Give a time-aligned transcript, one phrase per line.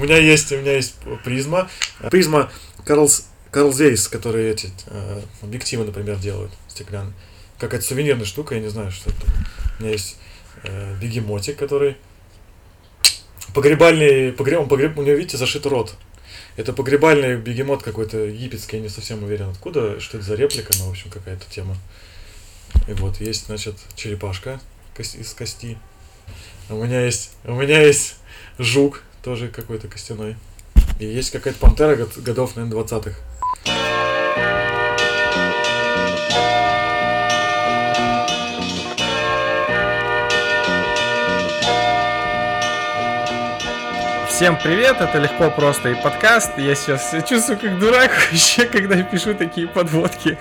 [0.00, 0.94] меня есть, у меня есть
[1.24, 1.70] призма.
[2.10, 2.50] Призма
[2.84, 7.14] Карлс, Carl Zeiss, которые эти э, объективы, например, делают стеклянные.
[7.58, 9.20] Какая-то сувенирная штука, я не знаю, что это.
[9.78, 10.16] У меня есть
[10.62, 11.96] э, бегемотик, который
[13.54, 15.94] погребальный, погреб, он погреб, у него, видите, зашит рот.
[16.56, 20.86] Это погребальный бегемот какой-то египетский, я не совсем уверен откуда, что это за реплика, но,
[20.86, 21.76] в общем, какая-то тема.
[22.88, 24.60] И вот есть, значит, черепашка
[24.98, 25.78] из кости.
[26.68, 28.16] У меня есть, у меня есть
[28.58, 30.36] жук, тоже какой-то костяной.
[30.98, 33.16] И есть какая-то пантера годов, наверное, 20-х.
[44.40, 46.56] Всем привет, это легко, просто и подкаст.
[46.56, 50.38] Я сейчас чувствую как дурак вообще, когда я пишу такие подводки.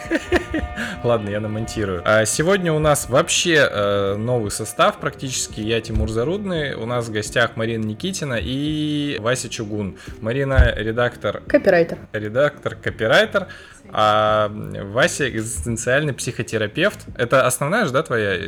[1.03, 2.01] Ладно, я намонтирую.
[2.05, 5.59] А сегодня у нас вообще э, новый состав практически.
[5.59, 9.97] Я Тимур Зарудный, у нас в гостях Марина Никитина и Вася Чугун.
[10.21, 11.41] Марина редактор...
[11.45, 11.97] Копирайтер.
[12.13, 13.47] Редактор, копирайтер.
[13.91, 16.99] А Вася экзистенциальный психотерапевт.
[17.17, 18.39] Это основная же, да, твоя?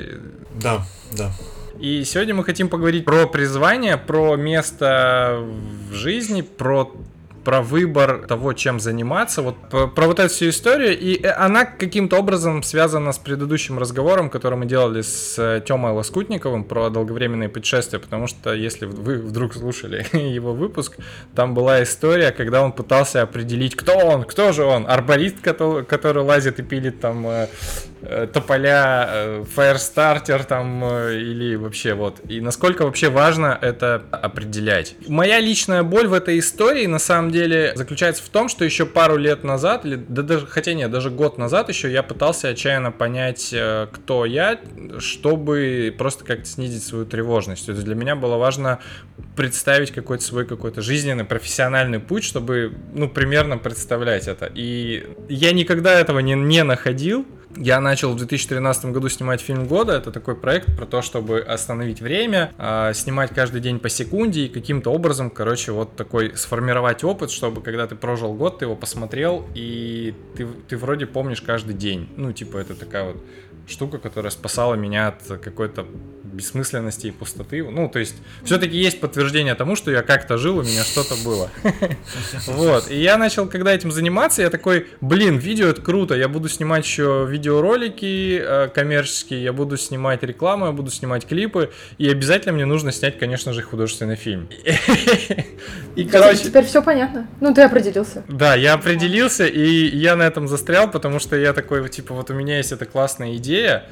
[0.56, 1.30] Да, да.
[1.82, 5.44] И сегодня мы хотим поговорить про призвание, про место
[5.90, 6.94] в жизни, про
[7.44, 12.64] про выбор того, чем заниматься, вот про, вот эту всю историю, и она каким-то образом
[12.64, 18.28] связана с предыдущим разговором, который мы делали с э, Тёмой Лоскутниковым про долговременные путешествия, потому
[18.28, 20.98] что если вы вдруг слушали его выпуск,
[21.36, 26.24] там была история, когда он пытался определить, кто он, кто же он, арборист, который, который
[26.24, 27.48] лазит и пилит там э,
[28.02, 34.96] э, тополя, э, фаерстартер там э, или вообще вот, и насколько вообще важно это определять.
[35.08, 39.18] Моя личная боль в этой истории на самом деле заключается в том, что еще пару
[39.18, 43.50] лет назад, или да даже, хотя нет, даже год назад еще я пытался отчаянно понять,
[43.54, 44.60] э, кто я,
[45.00, 47.66] чтобы просто как-то снизить свою тревожность.
[47.66, 48.80] То есть для меня было важно
[49.36, 54.52] представить какой-то свой какой-то жизненный, профессиональный путь, чтобы, ну, примерно представлять это.
[54.54, 57.26] И я никогда этого не, не находил,
[57.58, 59.94] я начал в 2013 году снимать фильм года.
[59.94, 64.50] Это такой проект про то, чтобы остановить время, а, снимать каждый день по секунде и
[64.50, 69.48] каким-то образом, короче, вот такой сформировать опыт, чтобы когда ты прожил год, ты его посмотрел
[69.54, 72.10] и ты, ты вроде помнишь каждый день.
[72.18, 73.24] Ну, типа, это такая вот
[73.68, 75.86] штука, которая спасала меня от какой-то
[76.34, 77.64] бессмысленности и пустоты.
[77.64, 81.50] Ну, то есть, все-таки есть подтверждение тому, что я как-то жил, у меня что-то было.
[82.48, 82.90] Вот.
[82.90, 86.86] И я начал, когда этим заниматься, я такой, блин, видео это круто, я буду снимать
[86.86, 92.66] еще видеоролики э, коммерческие, я буду снимать рекламу, я буду снимать клипы, и обязательно мне
[92.66, 94.50] нужно снять, конечно же, художественный фильм.
[95.96, 96.46] И, короче...
[96.46, 97.28] Теперь все понятно.
[97.42, 98.24] Ну, ты определился.
[98.28, 102.34] Да, я определился, и я на этом застрял, потому что я такой, типа, вот у
[102.34, 103.86] меня есть эта классная идея,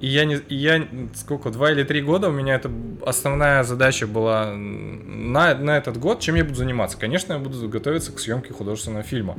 [0.00, 2.70] и я не, я сколько, два или три года у меня это
[3.04, 6.96] основная задача была на, на этот год, чем я буду заниматься.
[6.96, 9.38] Конечно, я буду готовиться к съемке художественного фильма.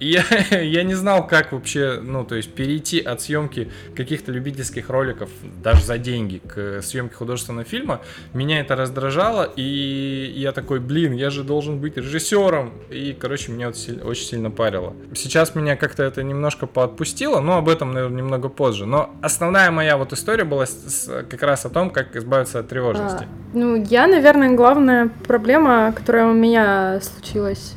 [0.00, 0.22] Я,
[0.60, 5.30] я не знал, как вообще, ну, то есть перейти от съемки каких-то любительских роликов,
[5.62, 8.00] даже за деньги, к съемке художественного фильма.
[8.32, 12.72] Меня это раздражало, и я такой, блин, я же должен быть режиссером.
[12.90, 14.94] И, короче, меня это очень сильно парило.
[15.14, 18.86] Сейчас меня как-то это немножко поотпустило, но об этом, наверное, немного позже.
[18.86, 22.68] Но основная моя вот история была с, с, как раз о том, как избавиться от
[22.68, 23.24] тревожности.
[23.24, 27.74] А, ну, я, наверное, главная проблема, которая у меня случилась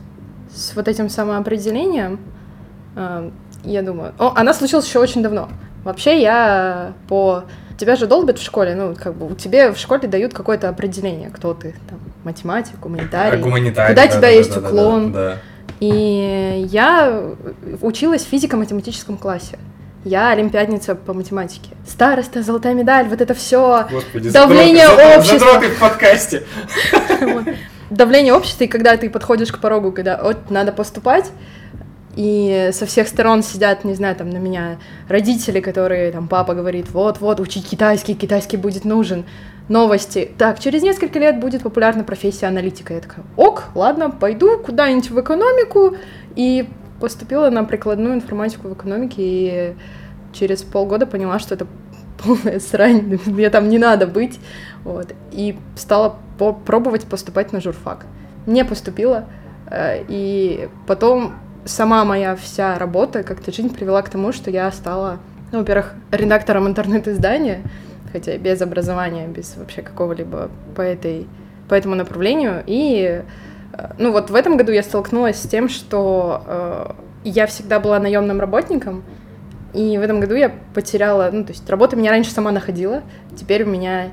[0.53, 2.19] с вот этим самоопределением,
[2.95, 3.29] э,
[3.63, 4.13] я думаю...
[4.17, 5.49] О, она случилась еще очень давно.
[5.83, 7.43] Вообще я по...
[7.77, 11.55] Тебя же долбят в школе, ну, как бы, тебе в школе дают какое-то определение, кто
[11.55, 15.11] ты, там, математик, гуманитарий, а, гуманитарий куда да, тебя да, есть да, уклон.
[15.11, 15.37] Да, да, да.
[15.79, 17.23] И я
[17.81, 19.57] училась в физико-математическом классе.
[20.03, 21.71] Я олимпиадница по математике.
[21.87, 23.87] Староста, золотая медаль, вот это все.
[23.89, 25.39] Господи, давление затроты, общества.
[25.39, 26.43] Затроты в подкасте.
[27.91, 31.31] давление общества, и когда ты подходишь к порогу, когда вот надо поступать,
[32.15, 36.91] и со всех сторон сидят, не знаю, там на меня родители, которые, там, папа говорит,
[36.91, 39.25] вот-вот, учить китайский, китайский будет нужен,
[39.69, 40.31] новости.
[40.37, 42.93] Так, через несколько лет будет популярна профессия аналитика.
[42.93, 45.95] Я такая, ок, ладно, пойду куда-нибудь в экономику,
[46.35, 46.67] и
[46.99, 49.73] поступила на прикладную информатику в экономике, и
[50.33, 51.67] через полгода поняла, что это
[52.23, 54.39] полная срань, мне там не надо быть,
[54.83, 56.15] вот, и стала
[56.65, 58.05] пробовать поступать на журфак.
[58.45, 59.25] Не поступила,
[59.69, 61.33] э, и потом
[61.65, 65.19] сама моя вся работа, как-то жизнь привела к тому, что я стала,
[65.51, 67.61] ну, во-первых, редактором интернет-издания,
[68.11, 71.27] хотя без образования, без вообще какого-либо по этой
[71.67, 72.63] по этому направлению.
[72.67, 73.23] И
[73.73, 76.91] э, ну вот в этом году я столкнулась с тем, что э,
[77.23, 79.03] я всегда была наемным работником,
[79.73, 83.03] и в этом году я потеряла, ну, то есть работа меня раньше сама находила,
[83.37, 84.09] теперь у меня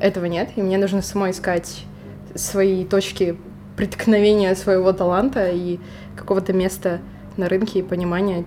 [0.00, 1.84] этого нет, и мне нужно самой искать
[2.34, 3.36] свои точки
[3.76, 5.78] преткновения своего таланта и
[6.16, 7.00] какого-то места
[7.36, 8.44] на рынке и понимания,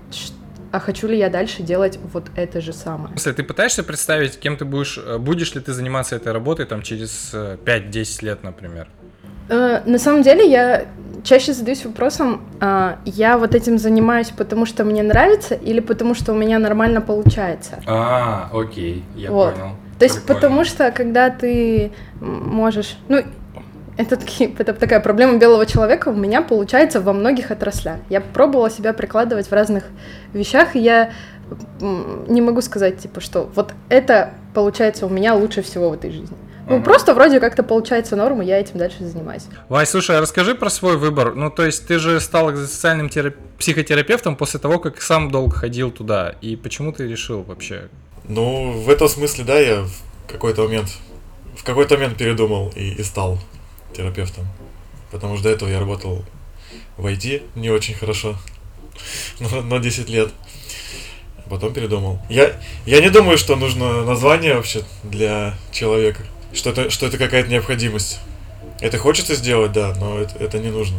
[0.71, 3.13] а хочу ли я дальше делать вот это же самое.
[3.15, 6.81] Если ты пытаешься представить, кем ты будешь, э, будешь ли ты заниматься этой работой там
[6.81, 7.63] через 5-10
[8.21, 8.87] э, лет, например?
[9.49, 10.85] Э, на самом деле я
[11.23, 16.33] чаще задаюсь вопросом, а, я вот этим занимаюсь, потому что мне нравится или потому что
[16.33, 17.81] у меня нормально получается.
[17.85, 19.55] А, окей, я вот.
[19.55, 19.75] понял.
[19.99, 20.41] То есть Прикольно.
[20.41, 23.23] потому что когда ты можешь, ну
[23.97, 27.97] это, таки, это такая проблема белого человека у меня получается во многих отраслях.
[28.09, 29.85] Я пробовала себя прикладывать в разных
[30.33, 31.11] вещах, и я
[31.79, 36.35] не могу сказать, типа, что вот это получается у меня лучше всего в этой жизни.
[36.69, 36.83] Ну, ага.
[36.83, 39.45] просто вроде как-то получается норма, я этим дальше занимаюсь.
[39.69, 41.33] Вай, слушай, а расскажи про свой выбор.
[41.33, 43.35] Ну, то есть ты же стал социальным терап...
[43.57, 46.35] психотерапевтом после того, как сам долго ходил туда.
[46.41, 47.87] И почему ты решил вообще?
[48.27, 50.89] Ну, в этом смысле, да, я в какой-то момент
[51.57, 53.39] в какой-то момент передумал и, и стал
[53.93, 54.47] терапевтом.
[55.11, 56.23] Потому что до этого я работал
[56.97, 58.37] в IT не очень хорошо,
[59.39, 60.29] но, но 10 лет.
[61.49, 62.19] Потом передумал.
[62.29, 66.23] Я, я не думаю, что нужно название вообще для человека.
[66.53, 68.19] Что это, что это какая-то необходимость.
[68.81, 70.97] Это хочется сделать, да, но это, это не нужно.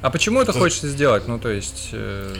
[0.00, 1.28] А почему это, это хочется сделать?
[1.28, 1.90] Ну, то есть...
[1.92, 2.34] Э...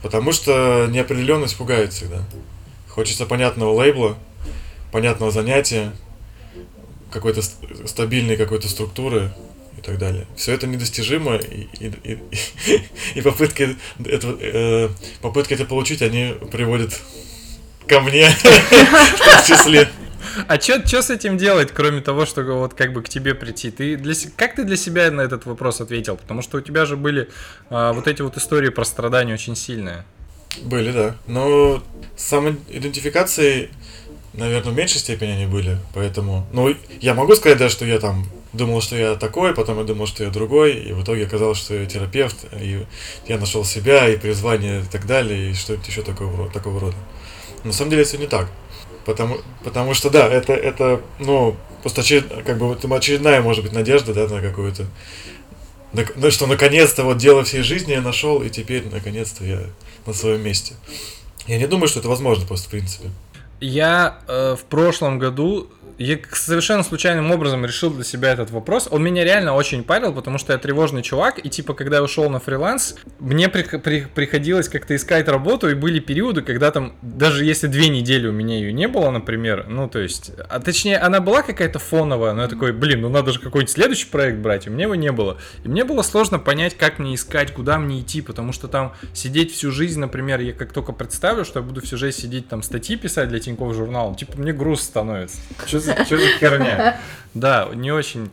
[0.00, 2.22] Потому что неопределенность пугает всегда.
[2.90, 4.18] Хочется понятного лейбла,
[4.92, 5.92] понятного занятия,
[7.10, 7.42] какой-то
[7.86, 9.32] стабильной какой-то структуры
[9.78, 10.26] и так далее.
[10.36, 12.18] Все это недостижимо, и, и, и,
[13.14, 14.88] и попытки, это, э,
[15.22, 17.00] попытки это получить, они приводят
[17.86, 19.88] ко мне в том числе.
[20.46, 23.70] А что с этим делать, кроме того, что вот как бы к тебе прийти?
[23.70, 26.16] Ты для, как ты для себя на этот вопрос ответил?
[26.16, 27.28] Потому что у тебя же были
[27.68, 30.04] а, вот эти вот истории про страдания очень сильные.
[30.62, 31.16] Были, да.
[31.26, 31.82] Но
[32.16, 33.70] самоидентификацией
[34.32, 36.46] наверное, в меньшей степени они были, поэтому...
[36.52, 40.06] Ну, я могу сказать, да, что я там думал, что я такой, потом я думал,
[40.06, 42.84] что я другой, и в итоге оказалось, что я терапевт, и
[43.26, 46.96] я нашел себя, и призвание, и так далее, и что-нибудь еще такого, такого рода.
[47.64, 48.48] На самом деле это не так.
[49.04, 53.72] Потому, потому что, да, это, это ну, просто очеред, как бы вот очередная, может быть,
[53.72, 54.86] надежда, да, на какую-то...
[55.92, 59.62] Ну, что наконец-то вот дело всей жизни я нашел, и теперь наконец-то я
[60.06, 60.74] на своем месте.
[61.46, 63.10] Я не думаю, что это возможно просто, в принципе.
[63.60, 65.68] Я э, в прошлом году
[66.00, 68.88] я совершенно случайным образом решил для себя этот вопрос.
[68.90, 72.30] Он меня реально очень парил, потому что я тревожный чувак, и типа, когда я ушел
[72.30, 77.44] на фриланс, мне при, при, приходилось как-то искать работу, и были периоды, когда там, даже
[77.44, 81.20] если две недели у меня ее не было, например, ну, то есть, а точнее, она
[81.20, 84.70] была какая-то фоновая, но я такой, блин, ну надо же какой-нибудь следующий проект брать, у
[84.70, 85.36] меня его не было.
[85.64, 89.52] И мне было сложно понять, как мне искать, куда мне идти, потому что там сидеть
[89.52, 92.96] всю жизнь, например, я как только представлю, что я буду всю жизнь сидеть там статьи
[92.96, 95.36] писать для Тинькофф журнала, типа, мне груз становится.
[95.66, 96.96] Что что за херня?
[97.32, 98.28] Да, не очень.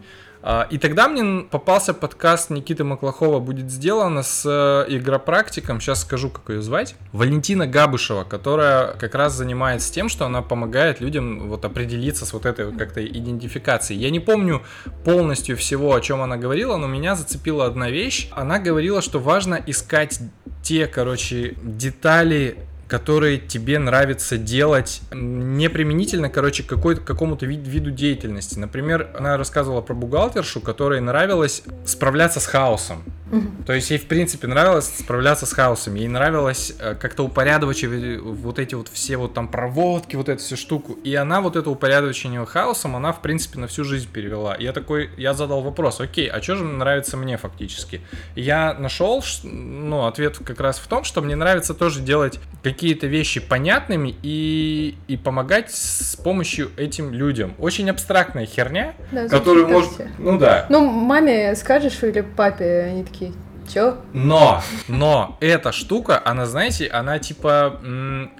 [0.50, 6.30] А, и тогда мне попался подкаст Никиты Маклахова «Будет сделано» с э, игропрактиком, сейчас скажу,
[6.30, 11.66] как ее звать, Валентина Габышева, которая как раз занимается тем, что она помогает людям вот
[11.66, 14.00] определиться с вот этой как-то идентификацией.
[14.00, 14.62] Я не помню
[15.04, 18.30] полностью всего, о чем она говорила, но меня зацепила одна вещь.
[18.32, 20.20] Она говорила, что важно искать
[20.64, 28.58] те, короче, детали которые тебе нравится делать не применительно, короче, какой-то, какому-то вид, виду деятельности.
[28.58, 33.04] Например, она рассказывала про бухгалтершу, которой нравилось справляться с хаосом.
[33.32, 33.64] Угу.
[33.66, 35.96] То есть ей, в принципе, нравилось справляться с хаосом.
[35.96, 40.56] Ей нравилось э, как-то упорядочивать вот эти вот все вот там проводки, вот эту всю
[40.56, 40.94] штуку.
[41.04, 44.56] И она вот это упорядочение хаосом, она, в принципе, на всю жизнь перевела.
[44.58, 48.02] Я такой, я задал вопрос, окей, а что же нравится мне фактически?
[48.36, 52.40] я нашел, ну, ответ как раз в том, что мне нравится тоже делать
[52.78, 57.56] какие-то вещи понятными и, и помогать с помощью этим людям.
[57.58, 59.94] Очень абстрактная херня, да, которую может...
[60.20, 60.68] Ну да.
[60.70, 63.34] Ну, маме скажешь или папе, они такие,
[63.72, 63.98] Чё?
[64.14, 67.80] Но, но эта штука, она, знаете, она типа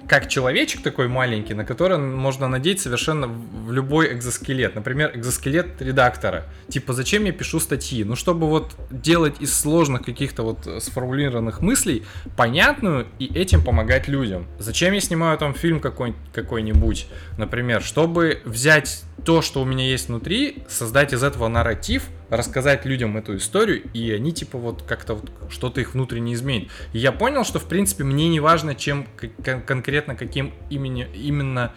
[0.08, 4.74] как человечек такой маленький, на который можно надеть совершенно в любой экзоскелет.
[4.74, 6.44] Например, экзоскелет редактора.
[6.68, 8.04] Типа, зачем я пишу статьи?
[8.04, 12.04] Ну, чтобы вот делать из сложных каких-то вот сформулированных мыслей
[12.36, 14.46] понятную и этим помогать людям.
[14.58, 17.06] Зачем я снимаю там фильм какой-нибудь, какой-нибудь
[17.36, 23.16] например, чтобы взять то, что у меня есть внутри, создать из этого нарратив, рассказать людям
[23.16, 26.70] эту историю, и они типа вот как-то вот что-то их внутренне изменит.
[26.92, 29.06] И я понял, что в принципе мне не важно, чем
[29.44, 31.72] кон- конкретно каким имени, именно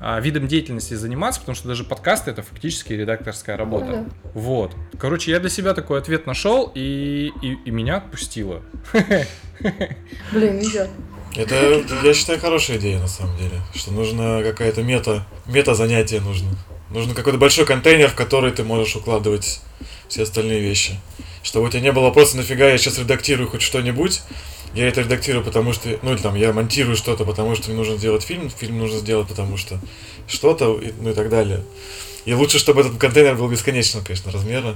[0.00, 3.86] а, видом деятельности заниматься, потому что даже подкасты это фактически редакторская работа.
[3.86, 4.30] Ну, да.
[4.34, 4.76] Вот.
[4.98, 8.62] Короче, я для себя такой ответ нашел и, и, и меня отпустило.
[10.32, 10.90] Блин, идет.
[11.36, 16.50] Это, я считаю, хорошая идея на самом деле, что нужно какая-то мета, мета занятие нужно.
[16.90, 19.60] Нужно какой-то большой контейнер, в который ты можешь укладывать
[20.08, 21.00] все остальные вещи.
[21.42, 24.22] Чтобы у тебя не было вопроса, нафига я сейчас редактирую хоть что-нибудь,
[24.74, 27.96] я это редактирую, потому что, ну или там, я монтирую что-то, потому что мне нужно
[27.96, 29.78] сделать фильм, фильм нужно сделать, потому что
[30.26, 31.62] что-то, ну и так далее.
[32.24, 34.74] И лучше, чтобы этот контейнер был бесконечного, конечно, размера,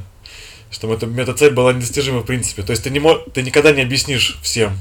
[0.70, 2.62] чтобы эта метацель была недостижима в принципе.
[2.62, 3.18] То есть ты, не мо...
[3.32, 4.78] ты никогда не объяснишь всем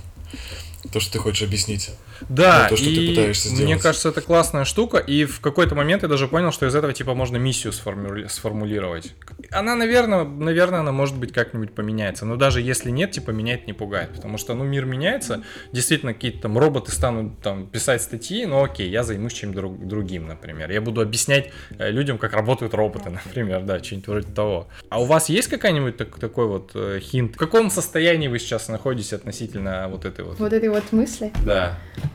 [0.92, 1.92] то, что ты хочешь объяснить.
[2.30, 3.82] Да, Ну, то, что ты и пытаешься мне сделать.
[3.82, 7.14] кажется, это классная штука, и в какой-то момент я даже понял, что из этого типа
[7.14, 9.14] можно миссию сформули- сформулировать.
[9.52, 13.74] Она, наверное, наверное, она может быть как-нибудь поменяется, но даже если нет, типа менять не
[13.74, 18.64] пугает, потому что, ну, мир меняется, действительно какие-то там роботы станут там писать статьи, ну,
[18.64, 23.10] окей, я займусь чем-то друг- другим, например, я буду объяснять э, людям, как работают роботы,
[23.26, 24.68] например, да, что-нибудь вроде того.
[24.90, 27.36] А у вас есть какая-нибудь так- такой вот э, хинт?
[27.36, 30.40] В каком состоянии вы сейчас находитесь относительно вот этой вот?
[30.40, 31.32] Вот этой вот мысли.
[31.46, 31.74] Да.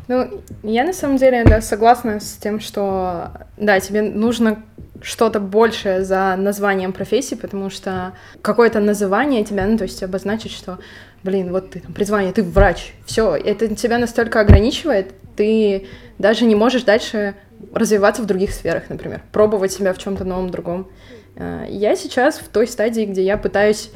[0.08, 4.62] Ну, я на самом деле да, согласна с тем, что да, тебе нужно
[5.02, 10.78] что-то большее за названием профессии, потому что какое-то называние тебя, ну, то есть обозначит, что,
[11.24, 15.86] блин, вот ты там призвание, ты врач, все, это тебя настолько ограничивает, ты
[16.18, 17.34] даже не можешь дальше
[17.74, 20.88] развиваться в других сферах, например, пробовать себя в чем-то новом, другом.
[21.36, 23.90] Э, Я сейчас в той стадии, где я пытаюсь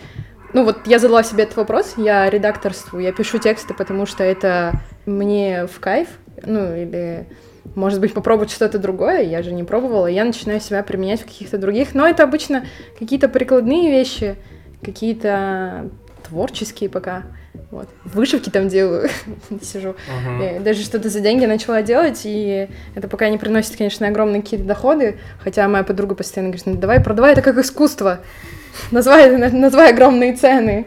[0.56, 4.80] ну вот я задала себе этот вопрос, я редакторствую, я пишу тексты, потому что это
[5.04, 6.08] мне в кайф,
[6.46, 7.26] ну или
[7.74, 11.58] может быть попробовать что-то другое, я же не пробовала, я начинаю себя применять в каких-то
[11.58, 12.64] других, но это обычно
[12.98, 14.36] какие-то прикладные вещи,
[14.82, 15.90] какие-то
[16.26, 17.24] творческие пока,
[17.70, 19.10] вот, вышивки там делаю,
[19.62, 19.94] сижу,
[20.40, 24.64] Э, даже что-то за деньги начала делать, и это пока не приносит, конечно, огромные какие-то
[24.64, 28.20] доходы, хотя моя подруга постоянно говорит, ну давай, продавай это как искусство,
[28.90, 30.86] назвай, назвай огромные цены.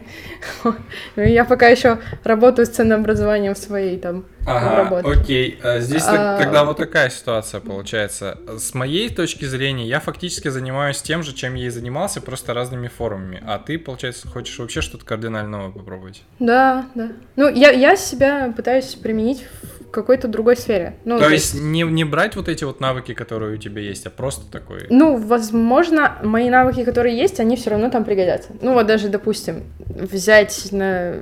[1.16, 5.08] Я пока еще работаю с ценообразованием своей там Ага, работы.
[5.08, 5.58] окей.
[5.62, 8.38] А Здесь А, тогда вот такая ситуация получается.
[8.58, 12.88] С моей точки зрения, я фактически занимаюсь тем же, чем я и занимался, просто разными
[12.88, 13.42] формами.
[13.46, 16.22] А ты, получается, хочешь вообще что-то кардинально новое попробовать.
[16.38, 17.08] Да, да.
[17.36, 20.94] Ну, я, я себя пытаюсь применить в какой-то другой сфере.
[21.04, 24.10] Ну, То есть не, не брать вот эти вот навыки, которые у тебя есть, а
[24.10, 24.86] просто такой...
[24.90, 28.50] Ну, возможно, мои навыки, которые есть, они все равно там пригодятся.
[28.60, 31.14] Ну, вот даже, допустим, взять на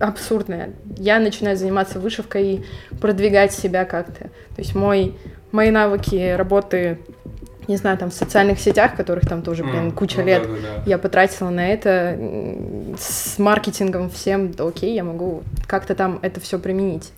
[0.00, 0.70] абсурдное.
[0.96, 2.64] Я начинаю заниматься вышивкой и
[3.00, 4.24] продвигать себя как-то.
[4.24, 5.14] То есть мой,
[5.52, 6.98] мои навыки работы,
[7.68, 10.82] не знаю, там, в социальных сетях, которых там тоже, блин, куча ну лет, да-да-да.
[10.86, 12.18] я потратила на это
[12.98, 17.12] с маркетингом всем, да окей, я могу как-то там это все применить.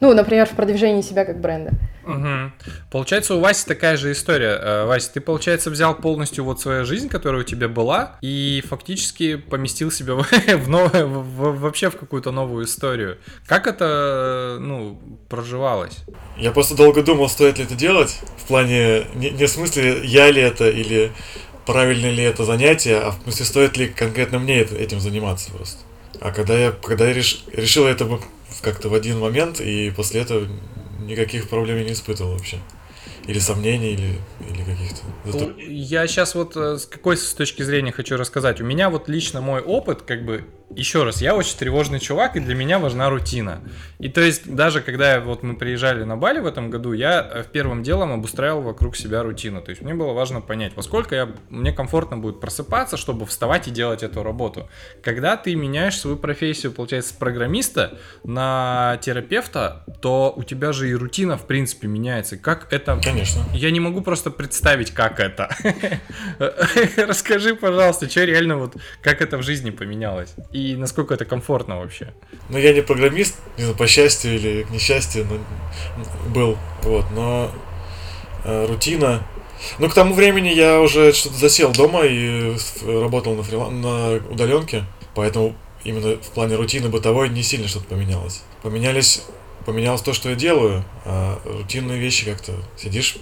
[0.00, 1.72] Ну, например, в продвижении себя как бренда.
[2.04, 2.52] Мгм.
[2.90, 4.58] Получается, у Васи такая же история.
[4.60, 9.36] Э, Вася, ты, получается, взял полностью вот свою жизнь, которая у тебя была, и фактически
[9.36, 13.16] поместил себя в, в новое- в- в- вообще в какую-то новую историю.
[13.46, 15.96] Как это, ну, проживалось?
[16.36, 18.20] Я просто долго думал, стоит ли это делать.
[18.36, 21.10] В плане, не, не в смысле, я ли это или
[21.64, 25.78] правильно ли это занятие, а в смысле, стоит ли конкретно мне это- этим заниматься просто.
[26.20, 28.04] А когда я, когда я реш- решил это
[28.62, 30.46] как-то в один момент, и после этого
[31.00, 32.58] никаких проблем я не испытывал вообще.
[33.26, 35.00] Или сомнений, или, или каких-то...
[35.24, 38.60] Зато- Ну, Я сейчас вот э, с какой с точки зрения хочу рассказать.
[38.60, 40.44] У меня вот лично мой опыт, как бы,
[40.74, 43.60] еще раз, я очень тревожный чувак, и для меня важна рутина.
[43.98, 47.44] И то есть, даже когда вот мы приезжали на Бали в этом году, я э,
[47.50, 49.62] первым делом обустраивал вокруг себя рутину.
[49.62, 53.68] То есть, мне было важно понять, во сколько я, мне комфортно будет просыпаться, чтобы вставать
[53.68, 54.68] и делать эту работу.
[55.02, 60.94] Когда ты меняешь свою профессию, получается, с программиста на терапевта, то у тебя же и
[60.94, 62.36] рутина, в принципе, меняется.
[62.36, 63.44] Как это Конечно.
[63.54, 65.48] я не могу просто представить, как это.
[66.96, 70.34] Расскажи, пожалуйста, что реально вот, как это в жизни поменялось?
[70.56, 72.14] И насколько это комфортно вообще?
[72.48, 75.38] Ну, я не программист, не знаю, по счастью или к несчастью, но
[76.30, 77.50] был, вот, но
[78.42, 79.22] э, рутина.
[79.78, 84.84] Ну, к тому времени я уже что-то засел дома и работал на, фрилан- на удаленке,
[85.14, 88.42] поэтому именно в плане рутины бытовой не сильно что-то поменялось.
[88.62, 89.24] Поменялись
[89.66, 93.16] поменялось то, что я делаю, а рутинные вещи как-то сидишь.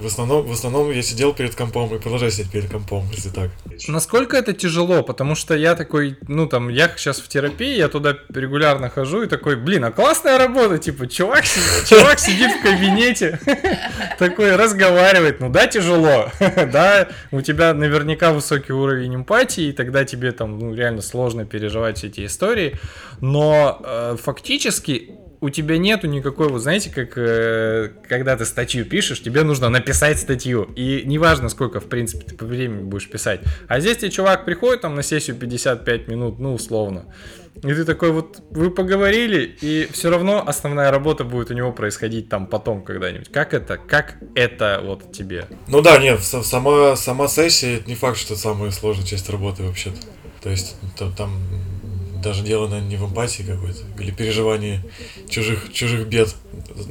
[0.00, 3.50] В основном, в основном я сидел перед компом и продолжаю сидеть перед компом, если так.
[3.88, 5.02] Насколько это тяжело?
[5.02, 9.26] Потому что я такой, ну там, я сейчас в терапии, я туда регулярно хожу и
[9.26, 11.44] такой, блин, а классная работа, типа, чувак,
[11.88, 13.40] чувак сидит в кабинете,
[14.18, 20.30] такой разговаривает, ну да, тяжело, да, у тебя наверняка высокий уровень эмпатии, и тогда тебе
[20.30, 22.78] там, ну, реально сложно переживать все эти истории,
[23.20, 29.22] но э, фактически у тебя нету никакой, вот знаете, как э, когда ты статью пишешь,
[29.22, 30.68] тебе нужно написать статью.
[30.74, 33.40] И неважно, сколько, в принципе, ты по времени будешь писать.
[33.68, 37.06] А здесь тебе чувак приходит там на сессию 55 минут, ну, условно.
[37.62, 42.28] И ты такой вот, вы поговорили, и все равно основная работа будет у него происходить
[42.28, 43.30] там потом когда-нибудь.
[43.30, 45.46] Как это, как это вот тебе?
[45.66, 49.64] Ну да, нет, сама, сама сессия, это не факт, что это самая сложная часть работы
[49.64, 49.98] вообще-то.
[50.40, 51.32] То есть там, там
[52.22, 54.82] даже дело, наверное, не в эмпатии какой-то или переживании
[55.28, 56.34] чужих, чужих бед.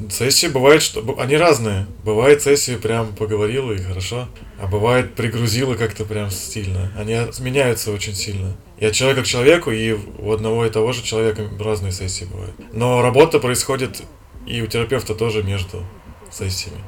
[0.10, 1.88] Сессии бывает, что они разные.
[2.03, 4.27] Бывает сессии прям поговорила и хорошо,
[4.60, 6.91] а бывает пригрузила как-то прям стильно.
[6.98, 8.55] Они меняются очень сильно.
[8.77, 12.55] И от человека к человеку, и у одного и того же человека разные сессии бывают.
[12.74, 14.03] Но работа происходит
[14.46, 15.84] и у терапевта тоже между
[16.31, 16.81] сессиями.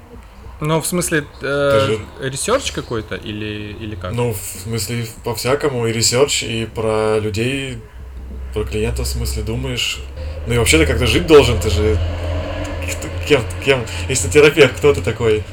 [0.61, 1.99] Ну, в смысле, э, же...
[2.19, 4.11] research какой-то или, или как?
[4.11, 7.77] Ну, в смысле, по-всякому, и research, и про людей,
[8.53, 9.99] про клиентов, в смысле, думаешь.
[10.47, 11.97] Ну и вообще ты как-то жить должен, ты же...
[13.27, 15.43] Кем, кем, если терапевт, кто ты такой?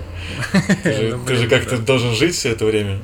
[0.83, 3.01] Ты же, ты же как-то должен жить все это время.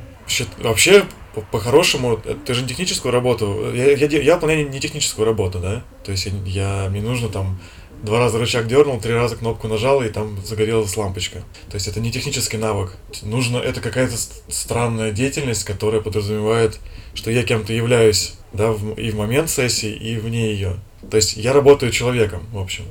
[0.59, 1.05] Вообще,
[1.51, 6.11] по-хорошему, ты же не техническую работу, я, я, я выполняю не техническую работу, да, то
[6.11, 7.59] есть я, я, мне нужно там
[8.03, 11.39] два раза рычаг дернул, три раза кнопку нажал, и там загорелась лампочка.
[11.69, 12.95] То есть это не технический навык.
[13.23, 14.15] Нужно, это какая-то
[14.49, 16.79] странная деятельность, которая подразумевает,
[17.15, 20.75] что я кем-то являюсь, да, в, и в момент сессии, и вне ее.
[21.09, 22.85] То есть я работаю человеком, в общем.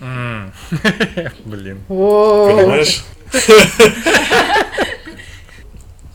[1.44, 1.80] Блин.
[1.88, 3.04] Понимаешь?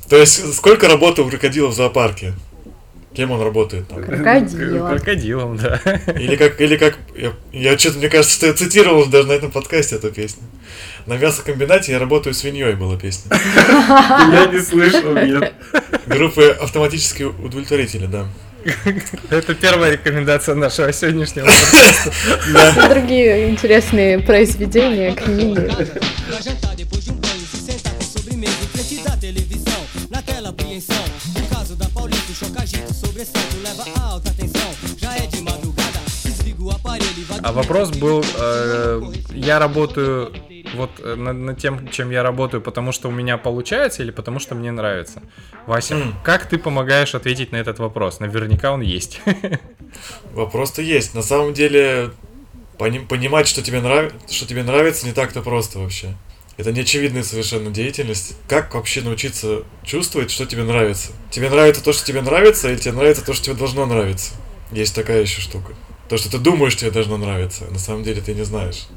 [0.10, 2.34] То есть сколько работы у крокодила в зоопарке?
[3.14, 4.04] Кем он работает там?
[4.04, 4.90] Крокодилом.
[4.90, 5.80] Крокодилом, да.
[6.16, 9.52] Или как, или как, я, я что-то, мне кажется, что я цитировал даже на этом
[9.52, 10.44] подкасте эту песню.
[11.06, 13.32] На мясокомбинате я работаю свиньей была песня.
[13.32, 15.54] Я не слышал, нет.
[16.08, 18.28] Группы автоматические удовлетворители, да.
[19.30, 22.90] Это первая рекомендация нашего сегодняшнего подкаста.
[22.90, 25.70] Другие интересные произведения, книги.
[37.44, 39.02] А вопрос был, э,
[39.34, 40.34] я работаю
[40.76, 44.40] вот э, над, над тем, чем я работаю, потому что у меня получается или потому
[44.40, 45.22] что мне нравится?
[45.68, 46.14] Вася, mm.
[46.24, 48.20] как ты помогаешь ответить на этот вопрос?
[48.20, 49.22] Наверняка он есть.
[50.34, 51.14] Вопрос-то есть.
[51.14, 52.12] На самом деле,
[52.78, 54.12] пони- понимать, что тебе, нрав...
[54.30, 56.16] что тебе нравится, не так-то просто вообще.
[56.56, 58.36] Это неочевидная совершенно деятельность.
[58.48, 61.12] Как вообще научиться чувствовать, что тебе нравится?
[61.32, 64.34] Тебе нравится то, что тебе нравится, или тебе нравится то, что тебе должно нравиться?
[64.72, 65.74] Есть такая еще штука.
[66.10, 68.88] То, что ты думаешь, тебе должно нравиться, на самом деле ты не знаешь.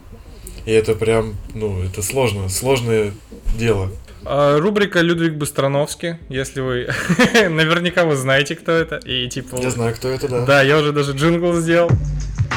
[0.66, 3.14] И это прям, ну, это сложно, сложное
[3.56, 3.90] дело.
[4.24, 6.88] А, рубрика Людвиг Быстроновский, если вы...
[7.48, 8.96] Наверняка вы знаете, кто это.
[8.96, 9.56] И типа...
[9.62, 10.44] Я знаю, кто это, да.
[10.44, 11.90] Да, я уже даже джингл сделал.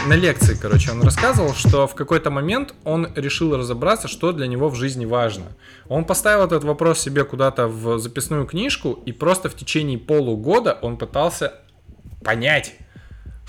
[0.09, 4.67] На лекции, короче, он рассказывал, что в какой-то момент он решил разобраться, что для него
[4.67, 5.45] в жизни важно.
[5.87, 10.97] Он поставил этот вопрос себе куда-то в записную книжку, и просто в течение полугода он
[10.97, 11.53] пытался
[12.23, 12.73] понять,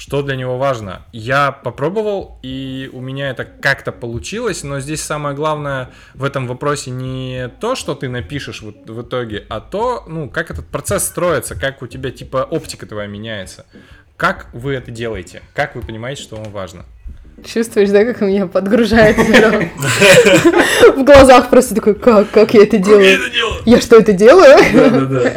[0.01, 1.03] что для него важно?
[1.12, 6.90] Я попробовал, и у меня это как-то получилось, но здесь самое главное в этом вопросе
[6.90, 11.55] не то, что ты напишешь в, в итоге, а то, ну, как этот процесс строится,
[11.55, 13.66] как у тебя, типа, оптика твоя меняется.
[14.20, 15.40] Как вы это делаете?
[15.54, 16.85] Как вы понимаете, что вам важно?
[17.42, 19.16] Чувствуешь, да, как меня подгружает
[20.94, 23.18] в глазах просто такой, как, как я это делаю?
[23.64, 24.59] Я что, это делаю?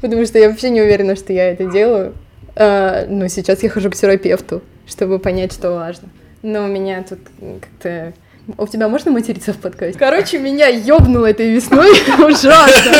[0.00, 2.14] Потому что я вообще не уверена, что я это делаю.
[2.54, 6.08] А, ну, сейчас я хожу к терапевту, чтобы понять, что важно.
[6.42, 7.18] Но у меня тут
[7.60, 8.12] как-то...
[8.58, 9.98] У тебя можно материться в подкасте?
[9.98, 12.92] Короче, меня ёбнуло этой весной ужасно.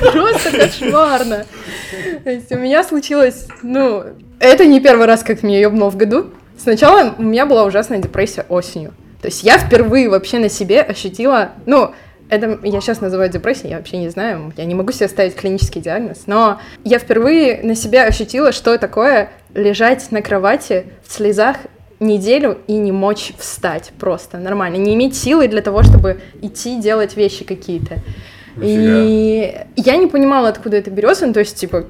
[0.00, 1.46] Просто кошмарно.
[2.24, 4.02] То есть у меня случилось, ну,
[4.40, 6.30] это не первый раз, как меня ёбнуло в году.
[6.58, 8.92] Сначала у меня была ужасная депрессия осенью.
[9.20, 11.94] То есть я впервые вообще на себе ощутила, ну,
[12.28, 15.80] это я сейчас называю депрессией, я вообще не знаю, я не могу себе ставить клинический
[15.80, 21.58] диагноз, но я впервые на себя ощутила, что такое лежать на кровати в слезах
[22.02, 27.16] неделю и не мочь встать просто нормально, не иметь силы для того, чтобы идти делать
[27.16, 27.98] вещи какие-то.
[28.60, 31.86] И я не понимала, откуда это берется, ну, то есть, типа,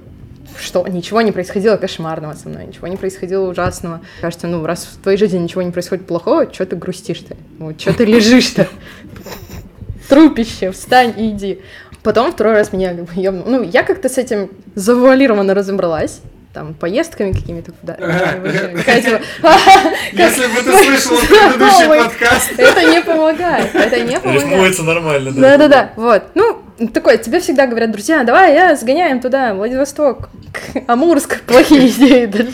[0.60, 4.00] что ничего не происходило кошмарного со мной, ничего не происходило ужасного.
[4.20, 7.36] Кажется, ну, раз в твоей жизни ничего не происходит плохого, что ты грустишь-то?
[7.58, 8.68] Вот, что ты лежишь-то?
[10.08, 11.60] трупище, встань и иди.
[12.02, 13.44] Потом второй раз меня как бы ёбнул.
[13.46, 16.20] Ну, я как-то с этим завуалированно разобралась
[16.52, 17.94] там, поездками какими-то куда
[20.12, 22.52] Если бы ты слышала предыдущий подкаст.
[22.58, 24.44] Это не помогает, это не помогает.
[24.44, 25.40] Рифмуется нормально, да.
[25.40, 26.24] Да-да-да, вот.
[26.34, 26.62] Ну,
[26.92, 30.28] такое, тебе всегда говорят, друзья, давай, я сгоняем туда, Владивосток,
[30.86, 32.44] Амурск, плохие идеи для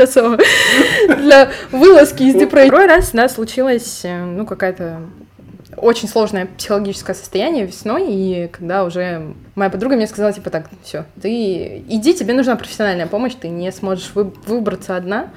[1.16, 2.68] для вылазки из депрессии.
[2.68, 5.00] Второй раз, да, случилась, э, ну, какая-то
[5.78, 11.04] очень сложное психологическое состояние весной, и когда уже моя подруга мне сказала, типа, так, все,
[11.20, 15.30] ты иди, тебе нужна профессиональная помощь, ты не сможешь вы, выбраться одна.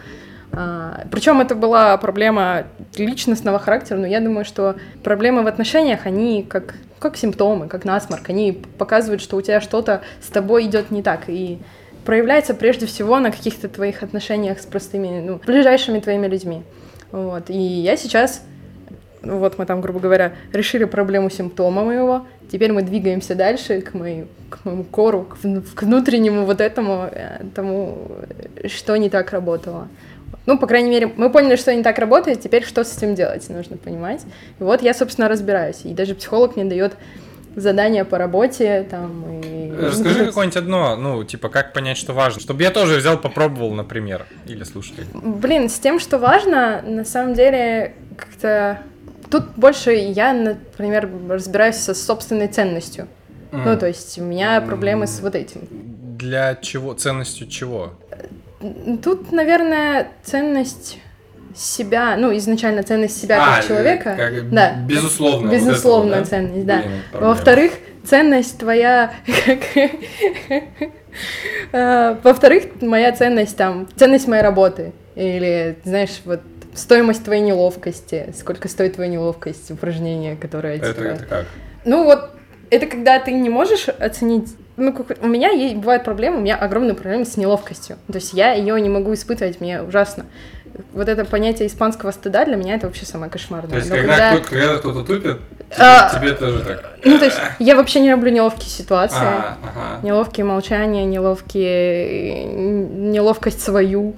[0.54, 6.44] А, причем это была проблема личностного характера, но я думаю, что проблемы в отношениях, они
[6.44, 11.02] как, как симптомы, как насморк, они показывают, что у тебя что-то с тобой идет не
[11.02, 11.60] так, и
[12.06, 16.64] проявляется прежде всего на каких-то твоих отношениях с простыми, ну, ближайшими твоими людьми.
[17.12, 17.50] Вот.
[17.50, 18.44] И я сейчас
[19.24, 23.94] ну вот мы там, грубо говоря, решили проблему симптома моего, теперь мы двигаемся дальше к,
[23.94, 25.38] моей, к моему кору, к,
[25.76, 28.08] к внутреннему вот этому, э, тому,
[28.68, 29.88] что не так работало.
[30.46, 33.48] Ну, по крайней мере, мы поняли, что не так работает, теперь что с этим делать,
[33.50, 34.22] нужно понимать.
[34.60, 35.82] И вот я, собственно, разбираюсь.
[35.84, 36.94] И даже психолог мне дает
[37.56, 39.74] задания по работе там и...
[39.78, 44.26] Расскажи какое-нибудь одно, ну, типа, как понять, что важно, чтобы я тоже взял, попробовал, например,
[44.46, 45.06] или слушатель.
[45.14, 48.80] Блин, с тем, что важно, на самом деле, как-то
[49.32, 53.08] Тут больше я, например, разбираюсь со собственной ценностью.
[53.52, 53.62] Mm.
[53.66, 55.62] Ну, то есть у меня проблемы с вот этим.
[56.18, 56.94] Для чего?
[56.94, 57.94] Ценностью чего?
[59.02, 61.00] Тут, наверное, ценность
[61.56, 64.16] себя, ну, изначально ценность себя а, как человека.
[64.18, 64.76] Как, да.
[64.88, 65.52] Безусловно.
[65.52, 66.84] Безусловная вот этого, ценность, да.
[67.14, 67.20] да.
[67.20, 67.72] Во-вторых,
[68.06, 69.14] ценность твоя
[71.74, 74.94] а, Во-вторых, моя ценность там, ценность моей работы.
[75.16, 76.42] Или, знаешь, вот
[76.76, 81.04] стоимость твоей неловкости, сколько стоит твоя неловкость упражнения, которое это, типа...
[81.04, 81.46] это как?
[81.86, 82.30] Ну вот,
[82.70, 86.96] это когда ты не можешь оценить ну, у меня есть, бывают проблемы, у меня огромные
[86.96, 87.98] проблемы с неловкостью.
[88.08, 90.26] То есть я ее не могу испытывать, мне ужасно.
[90.94, 93.70] Вот это понятие испанского стыда для меня это вообще самое кошмарное.
[93.72, 94.32] То есть, Но когда, когда...
[94.32, 95.38] Кто-то, когда кто-то тупит,
[95.78, 96.98] а, тебе тоже так.
[97.04, 100.08] Ну, то есть, я вообще не люблю неловкие ситуации, а, ага.
[100.08, 104.16] неловкие молчания, неловкие, неловкость свою.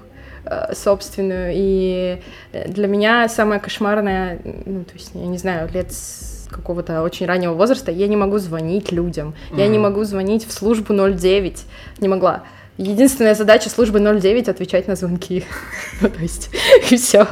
[0.54, 1.52] Э, собственную.
[1.56, 2.22] И
[2.68, 7.54] для меня самое кошмарное, ну, то есть, я не знаю, лет с какого-то очень раннего
[7.54, 9.34] возраста, я не могу звонить людям.
[9.52, 9.60] Mm-hmm.
[9.60, 11.66] Я не могу звонить в службу 09.
[12.00, 12.44] Не могла.
[12.78, 15.46] Единственная задача службы 09— отвечать на звонки.
[16.02, 16.50] ну, то есть,
[16.90, 17.28] и все.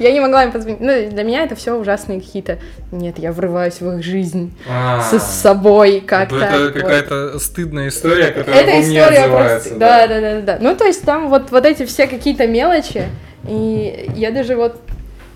[0.00, 0.80] я не могла им позвонить.
[0.80, 2.58] Ну, для меня это все ужасные какие-то...
[2.90, 4.52] Нет, я врываюсь в их жизнь
[5.00, 6.36] с собой как-то.
[6.36, 9.76] Это какая-то стыдная история, которая Это история просто...
[9.76, 10.58] Да, да, да, да.
[10.60, 13.04] Ну, то есть там вот, вот эти все какие-то мелочи,
[13.48, 14.80] и я даже вот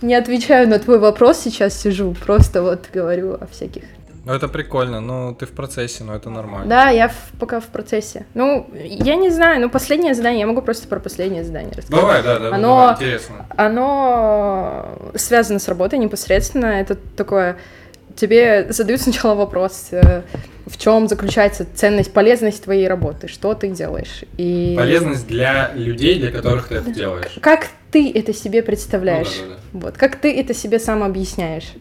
[0.03, 3.83] не отвечаю на твой вопрос сейчас сижу, просто вот говорю о всяких
[4.27, 6.69] ну, это прикольно, ну, ты в процессе, но это нормально.
[6.69, 8.27] Да, я в, пока в процессе.
[8.35, 12.01] Ну, я не знаю, ну, последнее задание, я могу просто про последнее задание рассказать.
[12.01, 13.47] Давай, да, да, оно, давай, интересно.
[13.57, 17.57] Оно связано с работой непосредственно, это такое...
[18.17, 20.23] Тебе задают сначала вопрос, э,
[20.67, 24.25] в чем заключается ценность, полезность твоей работы, что ты делаешь.
[24.39, 24.75] И...
[24.77, 27.39] Полезность для людей, для которых ты это делаешь.
[27.41, 29.37] Как ты это себе представляешь?
[29.41, 29.87] Ну, да, да, да.
[29.87, 31.73] Вот, как ты это себе сам объясняешь.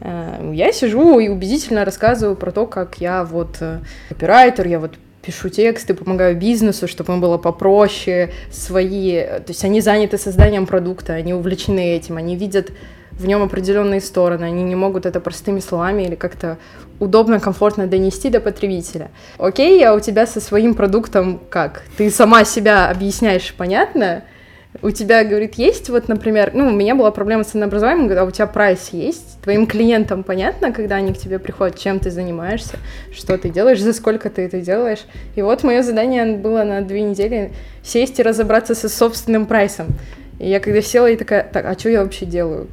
[0.00, 4.94] Э, я сижу и убедительно рассказываю про то, как я вот э, копирайтер, я вот
[5.22, 11.14] пишу тексты, помогаю бизнесу, чтобы им было попроще, свои, то есть они заняты созданием продукта,
[11.14, 12.70] они увлечены этим, они видят
[13.10, 16.58] в нем определенные стороны, они не могут это простыми словами или как-то
[17.00, 19.10] удобно, комфортно донести до потребителя.
[19.38, 21.82] Окей, а у тебя со своим продуктом как?
[21.96, 24.22] Ты сама себя объясняешь понятно,
[24.82, 28.30] у тебя, говорит, есть вот, например, ну, у меня была проблема с ценообразованием, а у
[28.30, 32.76] тебя прайс есть, твоим клиентам понятно, когда они к тебе приходят, чем ты занимаешься,
[33.12, 35.04] что ты делаешь, за сколько ты это делаешь.
[35.34, 39.86] И вот мое задание было на две недели сесть и разобраться со собственным прайсом.
[40.38, 42.68] И я когда села и такая, так, а что я вообще делаю?